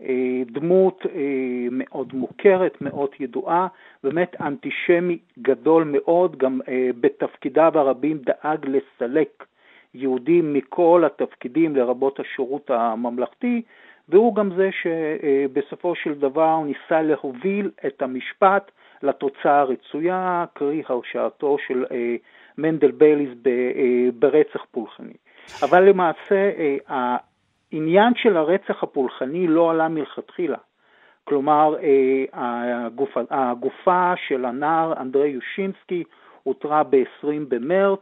[0.01, 3.67] אה, דמות אה, מאוד מוכרת, מאוד ידועה,
[4.03, 6.60] באמת אנטישמי גדול מאוד, גם
[7.01, 9.45] בתפקידיו הרבים דאג לסלק
[9.95, 13.62] יהודים מכל התפקידים, לרבות השירות הממלכתי,
[14.10, 18.71] והוא גם זה שבסופו של דבר ניסה להוביל את המשפט
[19.03, 22.15] לתוצאה הרצויה, קרי הרשעתו של אה,
[22.58, 23.51] מנדל בייליס אה,
[24.19, 25.13] ברצח פולחני.
[25.63, 30.58] אבל למעשה אה, העניין של הרצח הפולחני לא עלה מלכתחילה.
[31.23, 31.75] כלומר,
[32.34, 36.03] הגופה, הגופה של הנער אנדרי יושינסקי
[36.45, 37.99] אותרה ב-20 במרץ,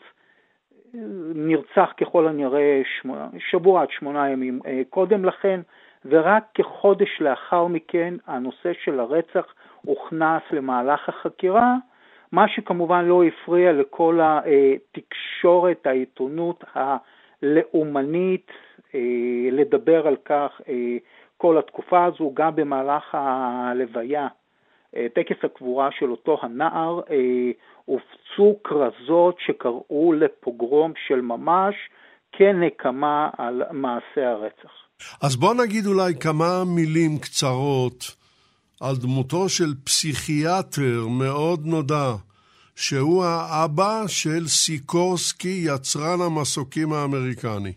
[1.35, 2.81] נרצח ככל הנראה
[3.37, 5.61] שבוע עד שמונה ימים קודם לכן,
[6.05, 11.75] ורק כחודש לאחר מכן הנושא של הרצח הוכנס למהלך החקירה,
[12.31, 18.51] מה שכמובן לא הפריע לכל התקשורת, העיתונות הלאומנית
[18.95, 18.99] אה,
[19.51, 20.97] לדבר על כך אה,
[21.37, 24.27] כל התקופה הזו, גם במהלך הלוויה, אה,
[25.15, 26.99] טקס הקבורה של אותו הנער,
[27.85, 31.75] הופצו כרזות שקראו לפוגרום של ממש
[32.31, 34.71] כנקמה על מעשה הרצח.
[35.21, 38.15] אז בוא נגיד אולי כמה מילים קצרות
[38.81, 42.11] על דמותו של פסיכיאטר מאוד נודע,
[42.75, 47.73] שהוא האבא של סיקורסקי, יצרן המסוקים האמריקני.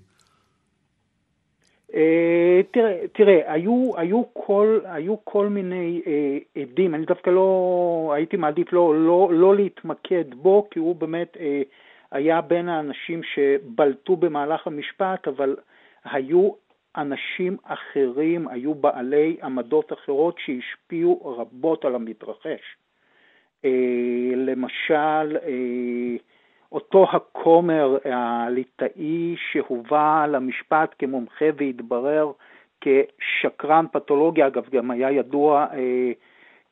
[1.95, 8.37] אה, תראה, תראה היו, היו, כל, היו כל מיני אה, עדים, אני דווקא לא, הייתי
[8.37, 11.63] מעדיף לא, לא, לא להתמקד בו, כי הוא באמת אה,
[12.11, 15.57] היה בין האנשים שבלטו במהלך המשפט, אבל
[16.05, 16.51] היו
[16.97, 22.77] אנשים אחרים, היו בעלי עמדות אחרות שהשפיעו רבות על המתרחש.
[23.65, 26.17] אה, למשל, אה,
[26.73, 32.33] אותו הכומר הליטאי שהובא למשפט כמומחה והתברר
[32.81, 36.13] כשקרן פתולוגי, אגב גם היה ידוע אה,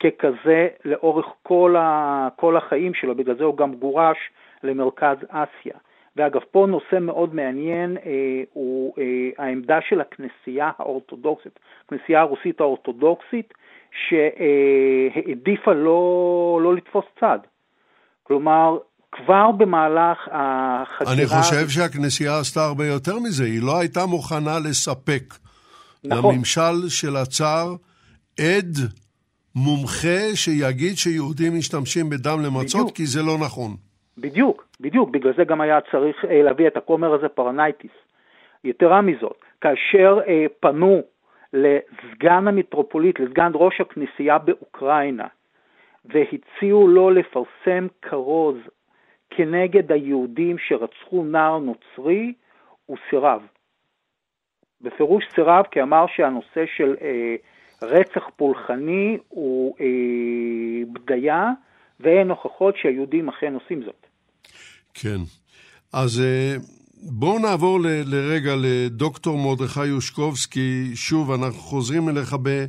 [0.01, 4.19] ככזה לאורך כל, ה, כל החיים שלו, בגלל זה הוא גם גורש
[4.63, 5.75] למרכז אסיה.
[6.17, 13.55] ואגב, פה נושא מאוד מעניין אה, הוא אה, העמדה של הכנסייה האורתודוקסית, הכנסייה הרוסית האורתודוקסית,
[14.09, 17.39] שהעדיפה לא, לא לתפוס צד.
[18.23, 18.79] כלומר,
[19.17, 21.13] כבר במהלך החקירה...
[21.15, 25.25] אני חושב שהכנסייה עשתה הרבה יותר מזה, היא לא הייתה מוכנה לספק
[26.05, 26.35] נכון.
[26.35, 27.75] לממשל של הצאר
[28.41, 28.75] עד
[29.57, 32.97] מומחה שיגיד שיהודים משתמשים בדם למצות, בדיוק.
[32.97, 33.71] כי זה לא נכון.
[34.19, 37.91] בדיוק, בדיוק, בגלל זה גם היה צריך אה, להביא את הכומר הזה פרנאייטיס.
[38.65, 41.03] יתרה מזאת, כאשר אה, פנו
[41.53, 45.27] לסגן המטרופוליט, לסגן ראש הכנסייה באוקראינה,
[46.05, 48.57] והציעו לו לפרסם כרוז
[49.31, 52.33] כנגד היהודים שרצחו נער נוצרי,
[52.87, 53.41] הוא סירב.
[54.81, 57.35] בפירוש סירב כי אמר שהנושא של אה,
[57.83, 59.87] רצח פולחני הוא אה,
[60.93, 61.51] בדיה,
[62.01, 64.07] ואין הוכחות שהיהודים אכן עושים זאת.
[64.95, 65.19] כן.
[65.93, 66.57] אז אה,
[67.11, 70.91] בואו נעבור ל, לרגע לדוקטור מרדכי יושקובסקי.
[70.95, 72.65] שוב, אנחנו חוזרים אליך ב...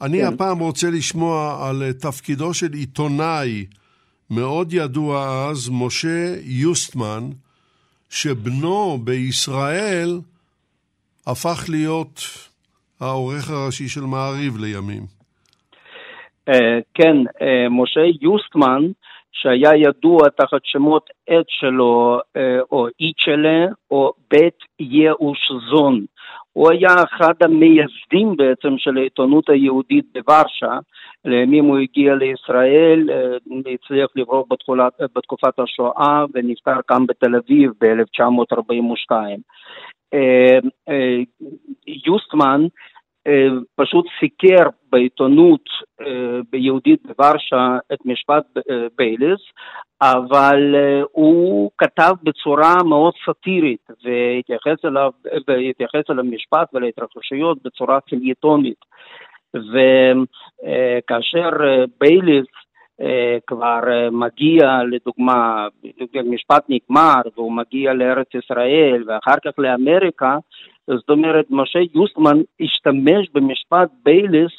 [0.00, 0.34] אני כן.
[0.34, 3.66] הפעם רוצה לשמוע על תפקידו של עיתונאי
[4.30, 7.22] מאוד ידוע אז, משה יוסטמן,
[8.10, 10.20] שבנו בישראל
[11.26, 12.20] הפך להיות
[13.00, 15.02] העורך הראשי של מעריב לימים.
[16.48, 18.82] אה, כן, אה, משה יוסטמן,
[19.32, 25.38] שהיה ידוע תחת שמות עט שלו, אה, או איצ'לה, או בית יאוש
[25.70, 26.04] זון.
[26.58, 30.78] הוא היה אחד המייסדים בעצם של העיתונות היהודית בוורשה.
[31.24, 33.10] לימים הוא הגיע לישראל,
[33.74, 34.46] הצליח לברוח
[35.16, 39.12] בתקופת השואה ונפטר כאן בתל אביב ב-1942.
[42.06, 42.68] יוסטמן אה,
[43.76, 45.64] פשוט סיקר בעיתונות
[46.00, 46.06] אה,
[46.50, 49.40] ביהודית בוורשה את משפט אה, בייליס,
[50.02, 50.74] אבל
[51.12, 55.10] הוא כתב בצורה מאוד סאטירית והתייחס אליו,
[55.48, 58.84] והתייחס אל המשפט ולהתרחשויות בצורה פילייטונית.
[59.54, 61.50] וכאשר
[62.00, 62.46] בייליס
[63.46, 63.80] כבר
[64.12, 65.68] מגיע, לדוגמה,
[66.24, 70.36] משפט נגמר והוא מגיע לארץ ישראל ואחר כך לאמריקה,
[70.86, 74.52] זאת אומרת, משה יוסטמן השתמש במשפט בייליס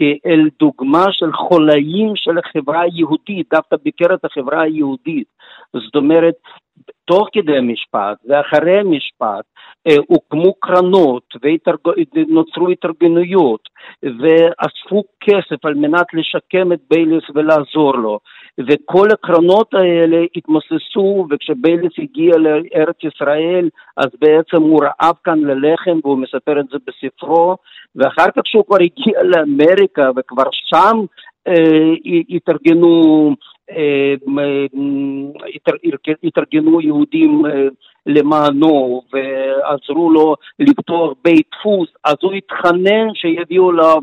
[0.00, 5.26] כאל דוגמה של חולאים של החברה היהודית, דווקא בקרב החברה היהודית.
[5.72, 6.34] זאת אומרת,
[7.04, 9.44] תוך כדי המשפט ואחרי המשפט
[9.86, 11.22] אה, הוקמו קרנות
[12.14, 13.68] ונוצרו התארגנויות
[14.02, 18.18] ואספו כסף על מנת לשקם את בייליס ולעזור לו.
[18.58, 26.18] וכל הקרנות האלה התמוססו, וכשבייליס הגיע לארץ ישראל, אז בעצם הוא רעב כאן ללחם, והוא
[26.18, 27.56] מספר את זה בספרו,
[27.96, 30.96] ואחר כך שהוא כבר הגיע לאמריקה, וכבר שם
[31.48, 31.94] אה,
[32.30, 33.34] התארגנו,
[33.70, 34.14] אה,
[36.24, 37.68] התארגנו יהודים אה,
[38.06, 44.00] למענו ועזרו לו לפתוח בית דפוס, אז הוא התחנן שיביאו לו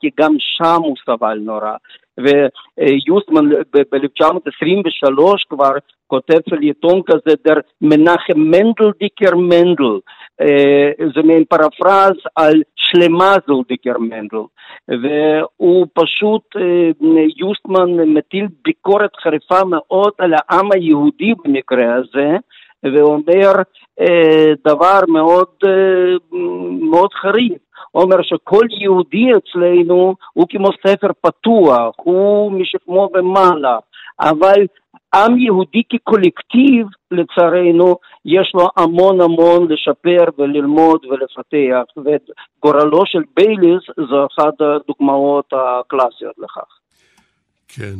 [0.00, 1.72] כי גם שם הוא סבל נורא.
[2.20, 5.70] ויוסטמן ב-1923 כבר
[6.06, 9.98] כותב פלייטון כזה, דער מנחם מענדלדיקער מענדל,
[11.14, 14.38] זה מעין פרפרז על שלימזלדיקער מענדל,
[14.88, 16.42] והוא פשוט,
[17.36, 22.36] יוסטמן מטיל ביקורת חריפה מאוד על העם היהודי במקרה הזה,
[22.84, 23.52] ואומר
[24.64, 25.48] דבר מאוד,
[26.90, 27.71] מאוד חריף.
[27.94, 33.78] אומר שכל יהודי אצלנו הוא כמו ספר פתוח, הוא משכמו ומעלה,
[34.20, 34.66] אבל
[35.14, 42.30] עם יהודי כקולקטיב, לצערנו, יש לו המון המון לשפר וללמוד ולפתח, ואת
[42.62, 46.78] גורלו של בייליס זו אחת הדוגמאות הקלאסיות לכך.
[47.68, 47.96] כן.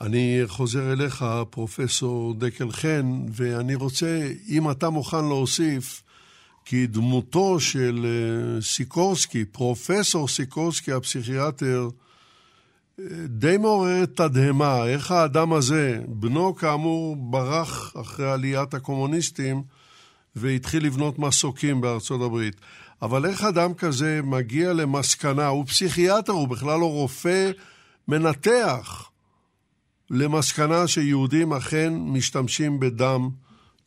[0.00, 6.02] אני חוזר אליך, פרופסור דקל חן, ואני רוצה, אם אתה מוכן להוסיף,
[6.64, 11.88] כי דמותו של אה, סיקורסקי, פרופסור סיקורסקי הפסיכיאטר,
[13.00, 19.62] אה, די מעוררת תדהמה, איך האדם הזה, בנו כאמור ברח אחרי עליית הקומוניסטים
[20.36, 22.56] והתחיל לבנות מסוקים בארצות הברית.
[23.02, 27.50] אבל איך אדם כזה מגיע למסקנה, הוא פסיכיאטר, הוא בכלל לא רופא
[28.08, 29.10] מנתח,
[30.10, 33.30] למסקנה שיהודים אכן משתמשים בדם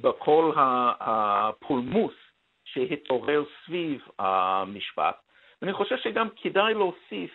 [0.00, 0.52] בכל
[1.00, 2.14] הפולמוס
[2.64, 5.16] שהתעורר סביב המשפט.
[5.62, 7.30] ואני חושב שגם כדאי להוסיף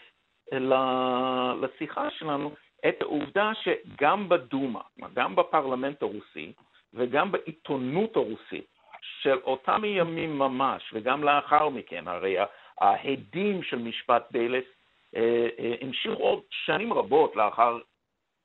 [1.62, 2.52] לשיחה שלנו
[2.88, 4.82] את העובדה שגם בדומה,
[5.14, 6.54] גם בפרלמנט הרוסי
[6.94, 8.68] וגם בעיתונות הרוסית
[9.22, 12.36] של אותם ימים ממש, וגם לאחר מכן, הרי
[12.82, 14.60] ההדים של משפט אה, אה,
[15.82, 17.78] המשיכו עוד שנים רבות לאחר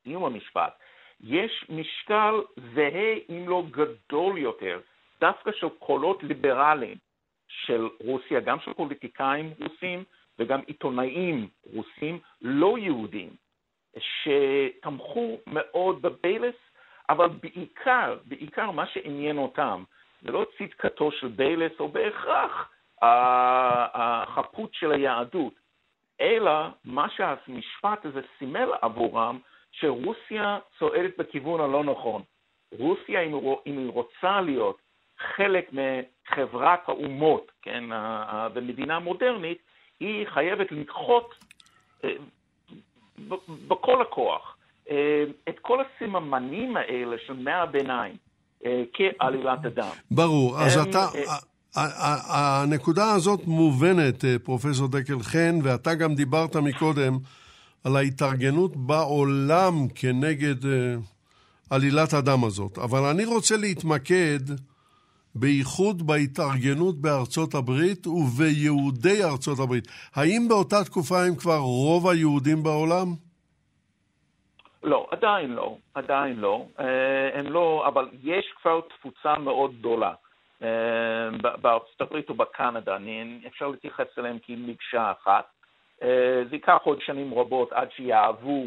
[0.02, 0.78] סיום המשפט.
[1.20, 2.34] יש משקל
[2.74, 4.80] זהה, אם לא גדול יותר,
[5.20, 6.96] דווקא של קולות ליברליים
[7.48, 10.04] של רוסיה, גם של פוליטיקאים רוסים
[10.38, 13.30] וגם עיתונאים רוסים לא יהודים,
[13.98, 16.54] שתמכו מאוד בביילס,
[17.08, 19.84] אבל בעיקר, בעיקר מה שעניין אותם
[20.22, 22.70] זה לא צדקתו של ביילס או בהכרח
[23.02, 25.54] החפות של היהדות,
[26.20, 26.52] אלא
[26.84, 29.38] מה שהמשפט הזה סימל עבורם,
[29.72, 32.22] שרוסיה צועדת בכיוון הלא נכון.
[32.78, 34.78] רוסיה, אם היא רוצה להיות
[35.36, 37.84] חלק מחברת האומות, כן,
[38.54, 39.58] במדינה מודרנית,
[40.00, 41.34] היא חייבת לדחות
[42.04, 42.10] אה,
[43.68, 44.56] בכל הכוח
[44.90, 48.16] אה, את כל הסממנים האלה של מאה הביניים
[48.64, 49.90] אה, כעלילת הדם.
[50.10, 51.06] ברור, אז הם, אתה...
[51.77, 57.18] הנקודה הזאת מובנת, פרופסור דקל חן, ואתה גם דיברת מקודם
[57.85, 60.57] על ההתארגנות בעולם כנגד
[61.70, 62.79] עלילת הדם הזאת.
[62.79, 64.41] אבל אני רוצה להתמקד
[65.35, 69.89] בייחוד בהתארגנות בארצות הברית וביהודי ארצות הברית.
[70.14, 73.07] האם באותה תקופה הם כבר רוב היהודים בעולם?
[74.83, 76.66] לא, עדיין לא, עדיין לא.
[76.79, 80.12] אה, הם לא, אבל יש כבר תפוצה מאוד גדולה.
[80.62, 85.46] אה, בארצות הברית ובקנדה, אני, אפשר להתייחס אליהם כמקשה אחת.
[86.02, 88.64] אה, זה ייקח עוד שנים רבות עד שיאהבו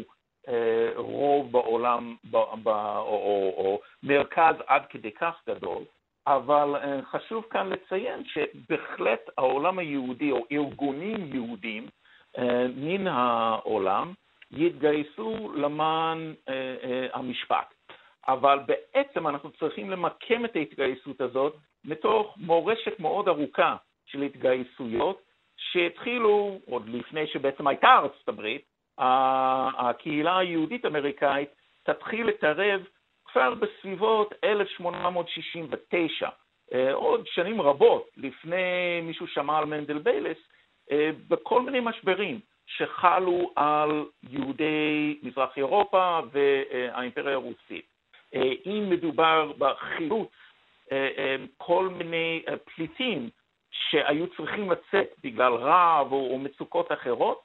[0.96, 5.82] רוב בעולם, ב, ב, או, או, או מרכז עד כדי כך גדול.
[6.26, 11.86] אבל אה, חשוב כאן לציין שבהחלט העולם היהודי או ארגונים יהודים
[12.38, 14.12] אה, מן העולם
[14.50, 17.74] יתגייסו למען אה, המשפט.
[18.28, 23.76] אבל בעצם אנחנו צריכים למקם את ההתגייסות הזאת מתוך מורשת מאוד ארוכה
[24.06, 25.22] של התגייסויות
[25.56, 28.62] שהתחילו עוד לפני שבעצם הייתה ארצות הברית,
[29.78, 31.48] הקהילה היהודית-אמריקאית
[31.82, 32.82] תתחיל לתערב
[33.24, 36.28] כבר בסביבות 1869,
[36.74, 40.38] אה, עוד שנים רבות לפני מישהו שמע על מנדל ביילס,
[40.90, 47.86] אה, בכל מיני משברים שחלו על יהודי מזרח אירופה והאימפריה הרוסית.
[48.34, 50.30] אה, אם מדובר בחילוץ
[51.56, 52.42] כל מיני
[52.74, 53.30] פליטים
[53.70, 57.40] שהיו צריכים לצאת בגלל רעב או מצוקות אחרות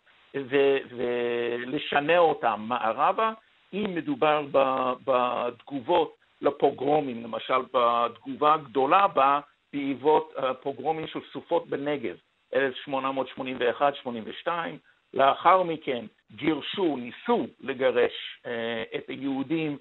[0.90, 2.66] ולשנע אותם.
[2.68, 3.34] מערבה,
[3.74, 4.46] אם מדובר
[5.06, 9.40] בתגובות לפוגרומים, למשל בתגובה הגדולה בה
[9.74, 12.16] בעקבות הפוגרומים של סופות בנגב,
[12.54, 14.48] 1881-82,
[15.14, 18.12] לאחר מכן גירשו, ניסו לגרש
[18.46, 19.78] אה, את היהודים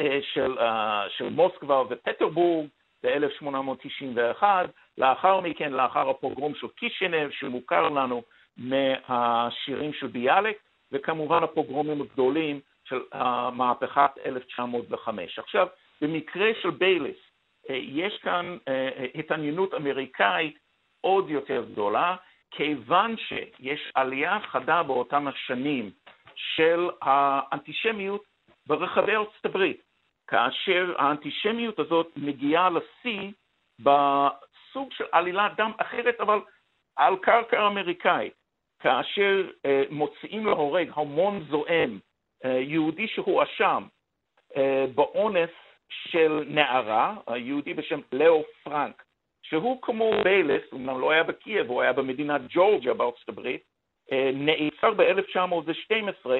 [0.00, 2.66] אה, של, אה, של מוסקבה ופטרבורג
[3.04, 4.42] ב-1891,
[4.98, 8.22] לאחר מכן, לאחר הפוגרום של קישינב, שמוכר לנו
[8.56, 10.56] מהשירים של ביאליק,
[10.92, 13.00] וכמובן הפוגרומים הגדולים של
[13.52, 15.38] מהפכת 1905.
[15.38, 15.66] עכשיו,
[16.00, 17.16] במקרה של ביילס,
[17.70, 20.58] אה, יש כאן אה, אה, התעניינות אמריקאית
[21.00, 22.16] עוד יותר גדולה,
[22.50, 25.90] כיוון שיש עלייה חדה באותם השנים
[26.34, 28.24] של האנטישמיות
[28.66, 29.80] ברחבי ארצות הברית,
[30.28, 33.30] כאשר האנטישמיות הזאת מגיעה לשיא
[33.80, 36.38] בסוג של עלילת דם אחרת, אבל
[36.96, 38.32] על קרקע אמריקאית,
[38.78, 39.50] כאשר
[39.90, 41.98] מוציאים להורג המון זועם
[42.44, 43.84] אה, יהודי שהואשם
[44.56, 45.50] אה, באונס
[45.88, 49.02] של נערה, יהודי בשם לאו פרנק,
[49.42, 53.62] שהוא כמו ביילס, אמנם לא היה בקייב, הוא היה במדינת ג'ורג'יה בארצות הברית,
[54.12, 56.30] אה, נעצר ב-1912,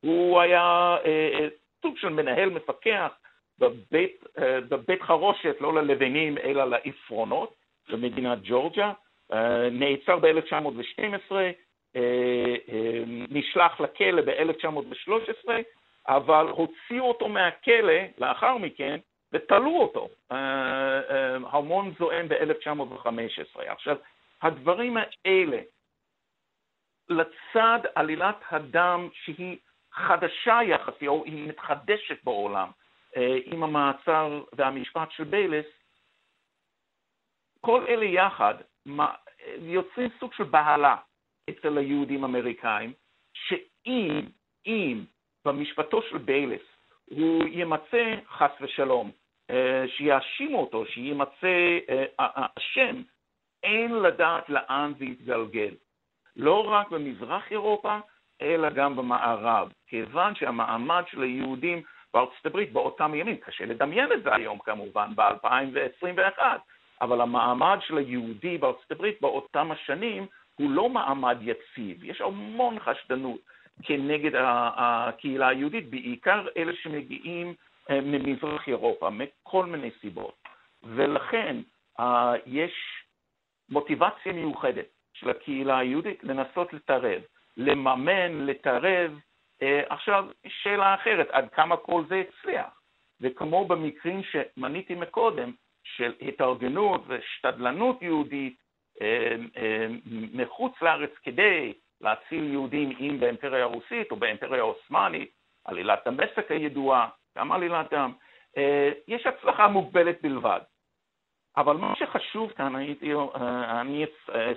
[0.00, 0.96] הוא היה
[1.82, 3.12] סוג של מנהל מפקח
[3.58, 4.24] בבית,
[4.68, 7.54] בבית חרושת, לא ללבנים אלא לעפרונות
[7.88, 8.92] במדינת ג'ורג'יה,
[9.70, 11.32] נעצר ב-1912,
[11.96, 15.48] אה, אה, נשלח לכלא ב-1913,
[16.08, 18.98] אבל הוציאו אותו מהכלא לאחר מכן
[19.32, 23.60] ותלו אותו, אה, המון זועם ב-1915.
[23.66, 23.96] עכשיו,
[24.42, 25.58] הדברים האלה,
[27.08, 29.58] לצד עלילת הדם שהיא
[29.92, 32.70] חדשה יחסית, או היא מתחדשת בעולם,
[33.44, 35.66] עם המעצר והמשפט של ביילס,
[37.60, 38.54] כל אלה יחד
[39.58, 40.96] יוצרים סוג של בהלה
[41.50, 42.92] אצל היהודים האמריקאים,
[43.34, 44.20] שאם,
[44.66, 45.04] אם
[45.44, 46.62] במשפטו של ביילס
[47.10, 49.10] הוא ימצא חס ושלום,
[49.50, 53.02] אה, שיאשימו אותו, שימצא אה, אשם,
[53.62, 55.74] אין לדעת לאן זה יתגלגל.
[56.36, 57.98] לא רק במזרח אירופה,
[58.42, 61.82] אלא גם במערב, כיוון שהמעמד של היהודים
[62.14, 66.38] בארצות הברית באותם ימים, קשה לדמיין את זה היום כמובן, ב-2021,
[67.00, 73.40] אבל המעמד של היהודי בארצות הברית באותם השנים הוא לא מעמד יציב, יש המון חשדנות
[73.82, 74.30] כנגד
[74.76, 77.54] הקהילה היהודית, בעיקר אלה שמגיעים
[77.90, 80.34] אה, ממזרח אירופה, מכל מיני סיבות.
[80.82, 81.56] ולכן
[82.00, 82.72] אה, יש
[83.68, 87.22] מוטיבציה מיוחדת של הקהילה היהודית לנסות לתערב,
[87.56, 89.18] לממן, לתערב.
[89.62, 92.80] אה, עכשיו, שאלה אחרת, עד כמה כל זה הצליח?
[93.20, 95.52] וכמו במקרים שמניתי מקודם,
[95.86, 98.56] של התארגנות ושתדלנות יהודית
[100.32, 105.30] מחוץ לארץ כדי להציל יהודים אם באימפריה הרוסית או באימפריה העות'מאנית,
[105.64, 108.12] עלילת דמשק הידועה, גם עלילת דם,
[108.56, 110.60] אה, יש הצלחה מוגבלת בלבד.
[111.56, 114.04] אבל מה שחשוב כאן, הייתי, אה, אני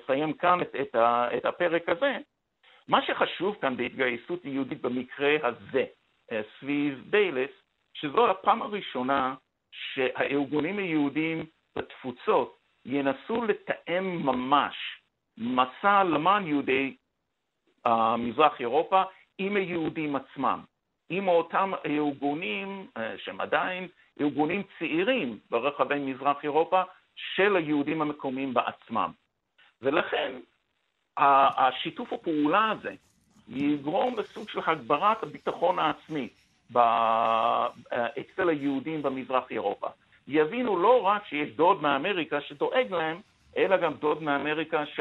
[0.04, 0.76] אסיים כאן את,
[1.38, 2.18] את הפרק הזה,
[2.90, 5.86] מה שחשוב כאן בהתגייסות יהודית במקרה הזה,
[6.32, 7.52] אה, סביב ביילס,
[7.94, 9.36] שזו הפעם הראשונה
[9.72, 14.76] שהארגונים היהודים בתפוצות ינסו לתאם ממש
[15.38, 16.96] מסע למען יהודי
[18.18, 19.04] מזרח אירופה
[19.38, 20.64] עם היהודים עצמם,
[21.10, 23.88] עם אותם ארגונים אה, שהם עדיין
[24.22, 26.82] ארגונים צעירים ברחבי מזרח אירופה
[27.16, 29.12] של היהודים המקומיים בעצמם.
[29.82, 30.40] ולכן
[31.20, 32.94] השיתוף הפעולה הזה
[33.48, 36.28] יגרום לסוג של הגברת הביטחון העצמי
[37.92, 39.88] אצל היהודים במזרח אירופה.
[40.28, 43.22] יבינו לא רק שיש דוד מאמריקה שדואג להם,
[43.58, 45.00] אלא גם דוד מאמריקה ש...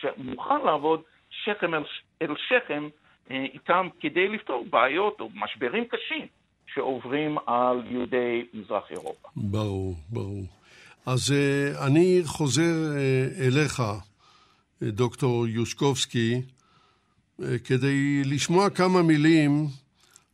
[0.00, 1.82] שמוכן לעבוד שכם אל,
[2.22, 2.88] אל שכם
[3.30, 6.26] אה, איתם כדי לפתור בעיות או משברים קשים
[6.74, 9.28] שעוברים על יהודי מזרח אירופה.
[9.36, 10.44] ברור, ברור.
[11.06, 13.82] אז אה, אני חוזר אה, אליך,
[14.82, 16.42] דוקטור יושקובסקי,
[17.64, 19.68] כדי לשמוע כמה מילים,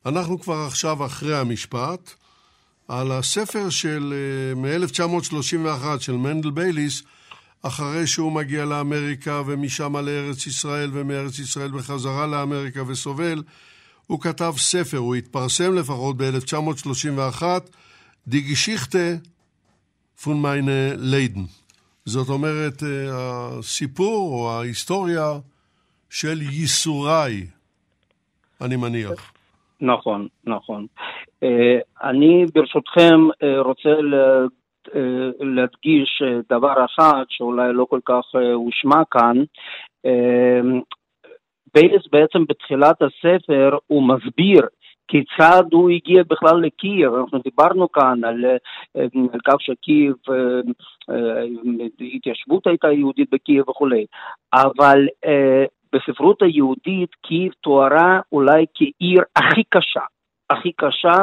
[0.06, 2.10] אנחנו כבר עכשיו אחרי המשפט,
[2.88, 4.14] על הספר של
[4.56, 7.02] מ-1931 של מנדל בייליס,
[7.62, 13.42] אחרי שהוא מגיע לאמריקה ומשם לארץ ישראל ומארץ ישראל בחזרה לאמריקה וסובל,
[14.06, 17.42] הוא כתב ספר, הוא התפרסם לפחות ב-1931,
[18.26, 19.14] די גשיכטה
[20.22, 21.44] פון מיינע ליידן.
[22.04, 25.30] זאת אומרת, אה, הסיפור או ההיסטוריה
[26.10, 27.46] של ייסוריי,
[28.60, 29.32] אני מניח.
[29.80, 30.86] נכון, נכון.
[31.42, 33.90] אה, אני ברשותכם אה, רוצה
[35.40, 38.24] להדגיש דבר אחד שאולי לא כל כך
[38.54, 39.36] הושמע כאן.
[41.74, 44.66] בייליס בעצם בתחילת הספר הוא מסביר
[45.12, 48.44] כיצד הוא הגיע בכלל לקייב, אנחנו דיברנו כאן על,
[49.32, 50.14] על כך שקייב,
[52.14, 54.06] התיישבות הייתה יהודית בקייב וכולי,
[54.54, 55.06] אבל
[55.92, 60.00] בספרות היהודית קייב תוארה אולי כעיר הכי קשה,
[60.50, 61.16] הכי קשה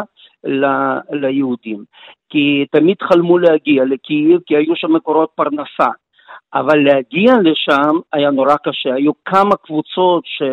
[0.44, 0.66] ל,
[1.12, 1.84] ליהודים.
[2.30, 5.92] כי תמיד חלמו להגיע לקייב, כי היו שם מקורות פרנסה.
[6.54, 10.44] אבל להגיע לשם היה נורא קשה, היו כמה קבוצות ש...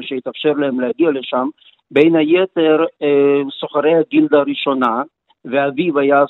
[0.00, 1.48] שהתאפשר להם להגיע לשם,
[1.90, 5.02] בין היתר אה, סוחרי הגילדה הראשונה,
[5.44, 6.24] ואביו היה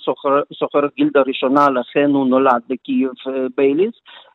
[0.53, 3.95] סוחר, הגילדה הראשונה, לכן הוא נולד בקייב אה, בייליס,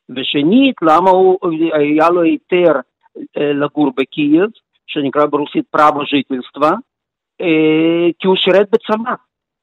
[0.10, 1.38] ושנית, למה הוא,
[1.74, 2.74] היה לו היתר
[3.38, 4.50] אה, לגור בקייב,
[4.88, 6.72] שנקרא ברוסית право жительства,
[8.20, 9.14] כי הוא שירת בצבא.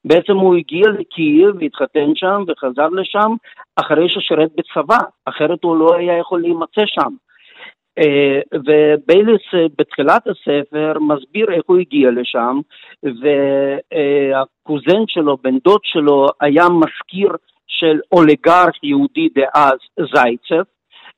[0.04, 3.32] בעצם הוא הגיע לקייב והתחתן שם וחזר לשם
[3.76, 7.14] אחרי ששירת בצבא, אחרת הוא לא היה יכול להימצא שם.
[7.98, 12.60] אה, ובייליס אה, בתחילת הספר מסביר איך הוא הגיע לשם,
[13.02, 17.28] והקוזן שלו, בן דוד שלו, היה מזכיר
[17.66, 19.78] של אוליגרך יהודי דאז,
[20.14, 20.62] זייצב,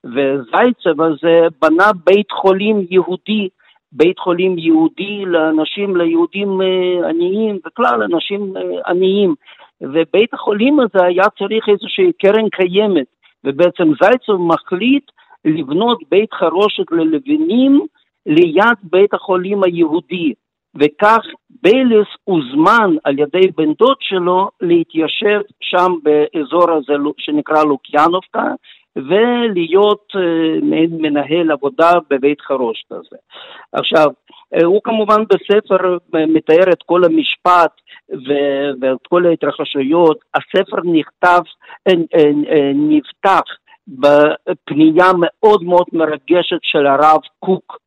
[0.05, 3.49] וזייצב הזה בנה בית חולים יהודי
[3.97, 8.55] בית חולים יהודי לאנשים, ליהודים אה, עניים, בכלל אנשים
[8.87, 9.35] עניים.
[9.81, 13.07] ובית החולים הזה היה צריך איזושהי קרן קיימת,
[13.45, 15.11] ובעצם זייצב מחליט
[15.45, 17.81] לבנות בית חרושת ללבנים
[18.27, 20.33] ליד בית החולים היהודי,
[20.75, 21.21] וכך
[21.63, 28.49] בייליס הוזמן על ידי בן דוד שלו להתיישב שם באזור הזה שנקרא לוקיאנובקה,
[28.97, 33.17] ולהיות uh, מנהל עבודה בבית חרושת הזה.
[33.73, 34.07] עכשיו,
[34.65, 37.81] הוא כמובן בספר מתאר את כל המשפט
[38.81, 40.19] ואת כל ההתרחשויות.
[40.35, 41.41] הספר נכתב,
[42.75, 43.43] נפתח
[43.89, 47.79] בפנייה מאוד מאוד מרגשת של הרב קוק,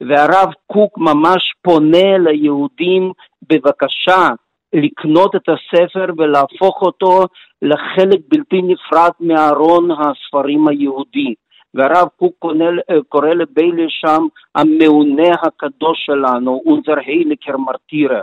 [0.00, 3.12] והרב קוק ממש פונה ליהודים
[3.48, 4.28] בבקשה
[4.72, 7.26] לקנות את הספר ולהפוך אותו
[7.62, 11.34] לחלק בלתי נפרד מארון הספרים היהודי.
[11.74, 12.34] והרב קוק
[13.08, 18.20] קורא לביילי שם המעונה הקדוש שלנו, אונזר היליקר מרטירר.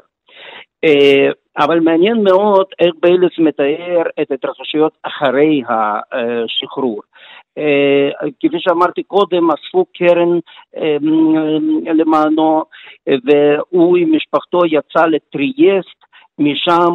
[0.83, 7.01] אה, אבל מעניין מאוד איך ביילס מתאר את התרחשויות אחרי השחרור.
[7.57, 8.09] אה,
[8.39, 10.39] כפי שאמרתי קודם, אספו קרן
[10.77, 10.97] אה,
[11.93, 12.63] למענו,
[13.07, 15.97] והוא עם משפחתו יצא לטריאסט,
[16.39, 16.93] משם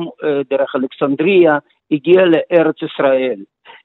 [0.50, 1.58] דרך אלכסנדריה
[1.90, 3.40] הגיע לארץ ישראל.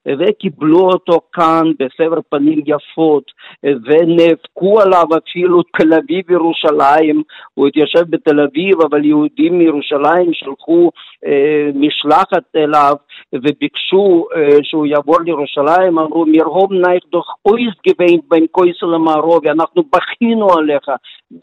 [0.06, 3.32] וקיבלו אותו כאן בסבר פנים יפות,
[3.64, 7.24] ונאבקו עליו אפילו תל אביב ירושלים,
[7.54, 10.92] הוא התיישב בתל אביב, אבל יהודים מירושלים שלחו
[11.26, 12.96] אה, משלחת אליו
[13.34, 19.84] וביקשו אה, שהוא יעבור לירושלים, אמרו מירהום נייך דוח אויס גוויינט בין קויסל המערובי, אנחנו
[19.96, 20.90] בכינו עליך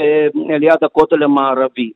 [0.01, 0.27] אה,
[0.59, 1.91] ליד הכותל המערבי.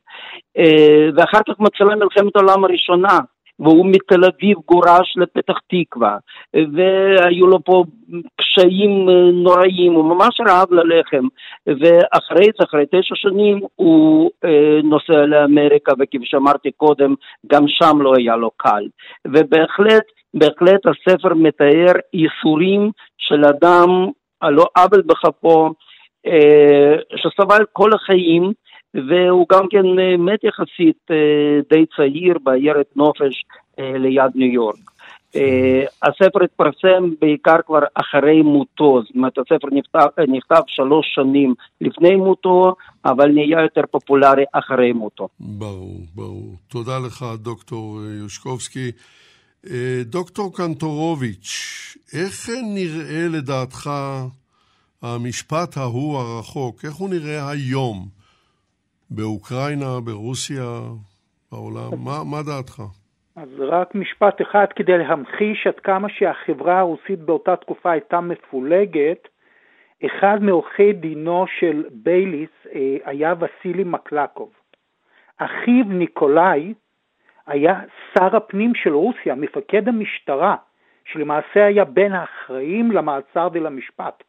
[0.57, 3.19] אה, ואחר כך מתחילה מלחמת העולם הראשונה.
[3.59, 6.17] והוא מתל אביב גורש לפתח תקווה,
[6.53, 7.83] והיו לו פה
[8.35, 11.27] קשיים אה, נוראים, הוא ממש רעב ללחם,
[11.67, 17.13] ואחרי זה, אחרי תשע שנים, הוא אה, נוסע לאמריקה, וכפי שאמרתי קודם,
[17.47, 18.87] גם שם לא היה לו קל.
[19.27, 20.03] ובהחלט,
[20.33, 24.07] בהחלט הספר מתאר ייסורים של אדם
[24.41, 25.69] על לא עוול בכפו,
[26.27, 28.53] אה, שסבל כל החיים,
[28.93, 33.43] והוא גם כן אה, מת יחסית אה, די צעיר בעיירת נופש
[33.79, 34.91] אה, ליד ניו יורק.
[36.03, 39.67] הספר התפרסם בעיקר כבר אחרי מותו, זאת אומרת הספר
[40.27, 42.75] נכתב, שלוש שנים לפני מותו,
[43.05, 45.27] אבל נהיה יותר פופולרי אחרי מותו.
[45.39, 46.55] ברור, ברור.
[46.67, 48.91] תודה לך, דוקטור יושקובסקי.
[50.05, 53.89] דוקטור קנטורוביץ', איך נראה לדעתך
[55.01, 56.85] המשפט ההוא הרחוק?
[56.85, 58.18] איך הוא נראה היום?
[59.11, 60.63] באוקראינה, ברוסיה,
[61.51, 61.89] בעולם?
[62.05, 62.81] מה, מה דעתך?
[63.35, 69.27] אז רק משפט אחד כדי להמחיש עד כמה שהחברה הרוסית באותה תקופה הייתה מפולגת.
[70.05, 74.51] אחד מעורכי דינו של בייליס אה, היה וסילי מקלקוב.
[75.37, 76.73] אחיו ניקולאי
[77.47, 77.79] היה
[78.13, 80.55] שר הפנים של רוסיה, מפקד המשטרה,
[81.05, 84.23] שלמעשה היה בין האחראים למעצר ולמשפט.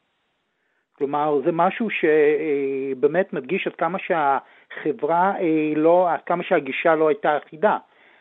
[1.00, 7.36] כלומר, זה משהו שבאמת מדגיש עד כמה שהחברה אה, לא, עד כמה שהגישה לא הייתה
[7.36, 7.76] אחידה.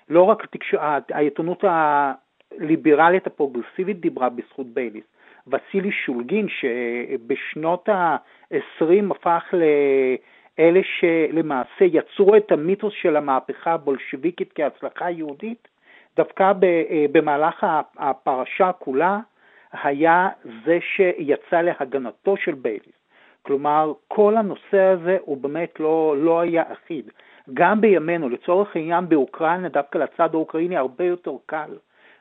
[0.10, 0.76] לא רק התקש...
[1.12, 5.04] העיתונות הליברלית הפרוגרסיבית דיברה בזכות בייליס.
[5.48, 15.68] וסילי שולגין, שבשנות ה-20 הפך לאלה שלמעשה יצרו את המיתוס של המהפכה הבולשביקית כהצלחה יהודית,
[16.16, 17.66] דווקא אה, במהלך
[17.98, 19.20] הפרשה כולה
[19.84, 20.30] היה
[20.66, 23.00] זה שיצא להגנתו של בייליס.
[23.42, 27.12] כלומר, כל הנושא הזה הוא באמת לא, לא היה אחיד.
[27.54, 31.70] גם בימינו, לצורך העניין באוקראינה, דווקא לצד האוקראיני הרבה יותר קל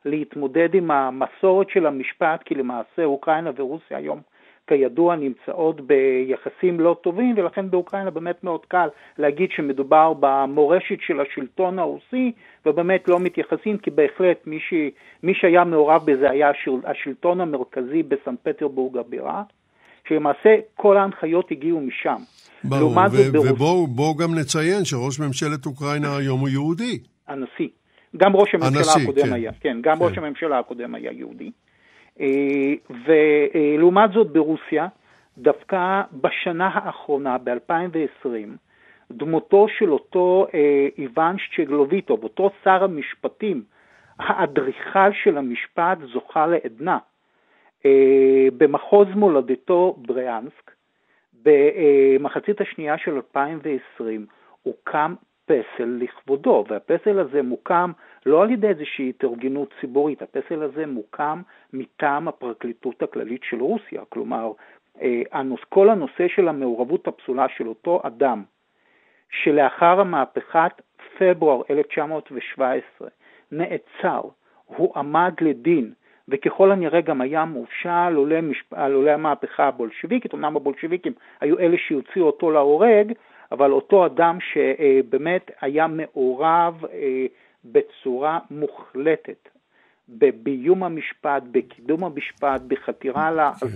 [0.05, 4.21] להתמודד עם המסורת של המשפט, כי למעשה אוקראינה ורוסיה היום
[4.69, 8.89] כידוע נמצאות ביחסים לא טובים, ולכן באוקראינה באמת מאוד קל
[9.19, 12.33] להגיד שמדובר במורשת של השלטון הרוסי,
[12.66, 14.75] ובאמת לא מתייחסים, כי בהחלט מי, ש...
[15.23, 16.51] מי שהיה מעורב בזה היה
[16.85, 19.43] השלטון המרכזי בסן פטרבורג הבירה,
[20.09, 22.16] שלמעשה כל ההנחיות הגיעו משם.
[22.64, 22.95] ברור,
[23.33, 26.99] ובואו בוא גם נציין שראש ממשלת אוקראינה היום הוא יהודי.
[27.29, 27.69] הנשיא.
[28.16, 29.33] גם ראש הממשלה הנשיא, הקודם כן.
[29.33, 30.05] היה, כן, גם כן.
[30.05, 31.51] ראש הממשלה הקודם היה יהודי.
[32.21, 34.87] אה, ולעומת זאת ברוסיה,
[35.39, 38.29] דווקא בשנה האחרונה, ב-2020,
[39.11, 43.62] דמותו של אותו אה, איוון שצ'גלוביטוב, אותו שר המשפטים,
[44.19, 46.99] האדריכל של המשפט, זוכה לעדנה.
[47.87, 50.71] אה, במחוז מולדתו בריאנסק,
[51.43, 54.27] במחצית השנייה של 2020,
[54.62, 55.14] הוקם
[55.49, 57.93] פסל לכבודו, והפסל הזה מוקם
[58.27, 61.43] לא על ידי איזושהי התארגנות ציבורית, הפסל הזה מוקם
[61.73, 64.53] מטעם הפרקליטות הכללית של רוסיה, כלומר,
[65.03, 65.23] אה,
[65.69, 68.43] כל הנושא של המעורבות הפסולה של אותו אדם,
[69.31, 70.73] שלאחר המהפכת
[71.19, 73.09] פברואר 1917
[73.53, 74.21] נעצר,
[74.67, 75.93] הוא עמד לדין,
[76.29, 78.41] וככל הנראה גם היה מורשע על עולי.
[78.71, 83.13] על עולי המהפכה הבולשביקית, אמנם הבולשביקים היו אלה שהוציאו אותו להורג,
[83.53, 87.27] אבל אותו אדם שבאמת היה מעורב אה,
[87.65, 89.49] בצורה מוחלטת
[90.09, 93.67] בביום המשפט, בקידום המשפט, בחתירה כן.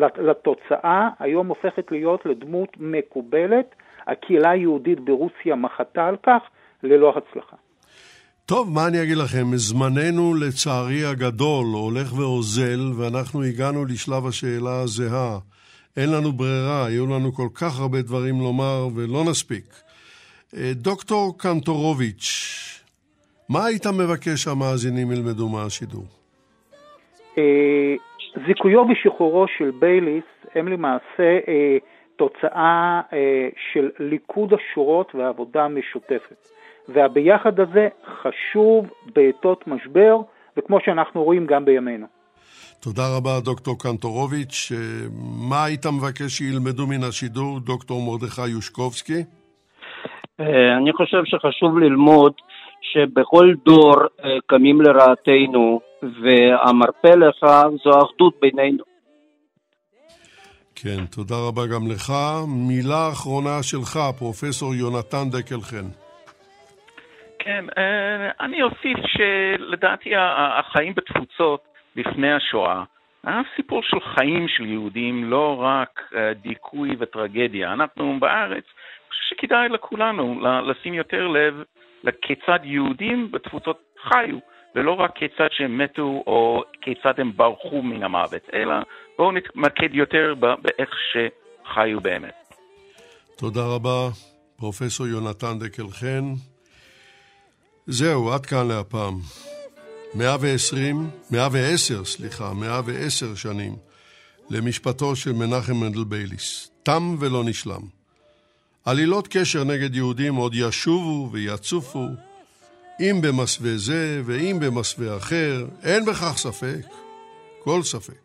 [0.00, 3.74] לתוצאה, היום הופכת להיות לדמות מקובלת,
[4.06, 6.42] הקהילה היהודית ברוסיה מחתה על כך
[6.82, 7.56] ללא הצלחה.
[8.46, 9.56] טוב, מה אני אגיד לכם?
[9.56, 15.38] זמננו לצערי הגדול הולך ואוזל, ואנחנו הגענו לשלב השאלה הזהה.
[15.98, 19.64] אין לנו ברירה, היו לנו כל כך הרבה דברים לומר ולא נספיק.
[20.56, 22.24] אה, דוקטור קנטורוביץ',
[23.48, 26.04] מה היית מבקש שהמאזינים ילמדו מהשידור?
[27.38, 27.94] אה,
[28.46, 30.24] זיכויו ושחרורו של בייליס
[30.54, 31.76] הם למעשה אה,
[32.16, 33.00] תוצאה
[33.72, 36.48] של ליכוד השורות ועבודה משותפת.
[36.88, 37.88] והביחד הזה
[38.22, 40.16] חשוב בעתות משבר,
[40.56, 42.06] וכמו שאנחנו רואים גם בימינו.
[42.80, 44.72] תודה רבה, דוקטור קנטורוביץ'.
[45.48, 49.22] מה היית מבקש שילמדו מן השידור, דוקטור מרדכי יושקובסקי?
[50.40, 52.32] אה, אני חושב שחשוב ללמוד
[52.82, 57.50] שבכל דור אה, קמים לרעתנו, והמרפא לך
[57.84, 58.84] זו האחדות בינינו.
[60.74, 62.12] כן, תודה רבה גם לך.
[62.68, 65.86] מילה אחרונה שלך, פרופסור יונתן דקלחן.
[67.38, 70.10] כן, אה, אני אוסיף שלדעתי
[70.58, 71.68] החיים בתפוצות
[71.98, 72.82] לפני השואה
[73.24, 76.00] היה סיפור של חיים של יהודים, לא רק
[76.42, 77.72] דיכוי וטרגדיה.
[77.72, 78.64] אנחנו בארץ
[79.08, 80.40] חושב שכדאי לכולנו
[80.70, 81.54] לשים יותר לב
[82.04, 84.38] לכיצד יהודים בתפוצות חיו,
[84.74, 88.74] ולא רק כיצד שהם מתו או כיצד הם ברחו מן המוות, אלא
[89.18, 92.34] בואו נתמקד יותר באיך שחיו באמת.
[93.38, 94.08] תודה רבה,
[94.56, 96.24] פרופסור יונתן דקל-חן.
[97.86, 99.14] זהו, עד כאן להפעם.
[100.14, 103.76] 120, 110, סליחה, 110 שנים
[104.50, 106.70] למשפטו של מנחם מנדל בייליס.
[106.82, 107.82] תם ולא נשלם.
[108.84, 112.06] עלילות קשר נגד יהודים עוד ישובו ויצופו,
[113.00, 116.86] אם במסווה זה ואם במסווה אחר, אין בכך ספק,
[117.64, 118.18] כל ספק.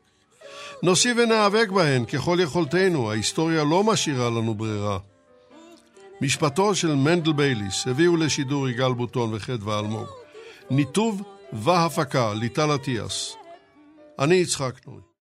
[0.84, 4.98] נוסיף וניאבק בהן ככל יכולתנו, ההיסטוריה לא משאירה לנו ברירה.
[6.22, 10.08] משפטו של מנדל בייליס הביאו לשידור יגאל בוטון וחדווה אלמוג.
[10.70, 11.22] ניתוב
[11.54, 13.36] והפקה ליטל אטיאס.
[14.20, 15.12] אני יצחק נוי.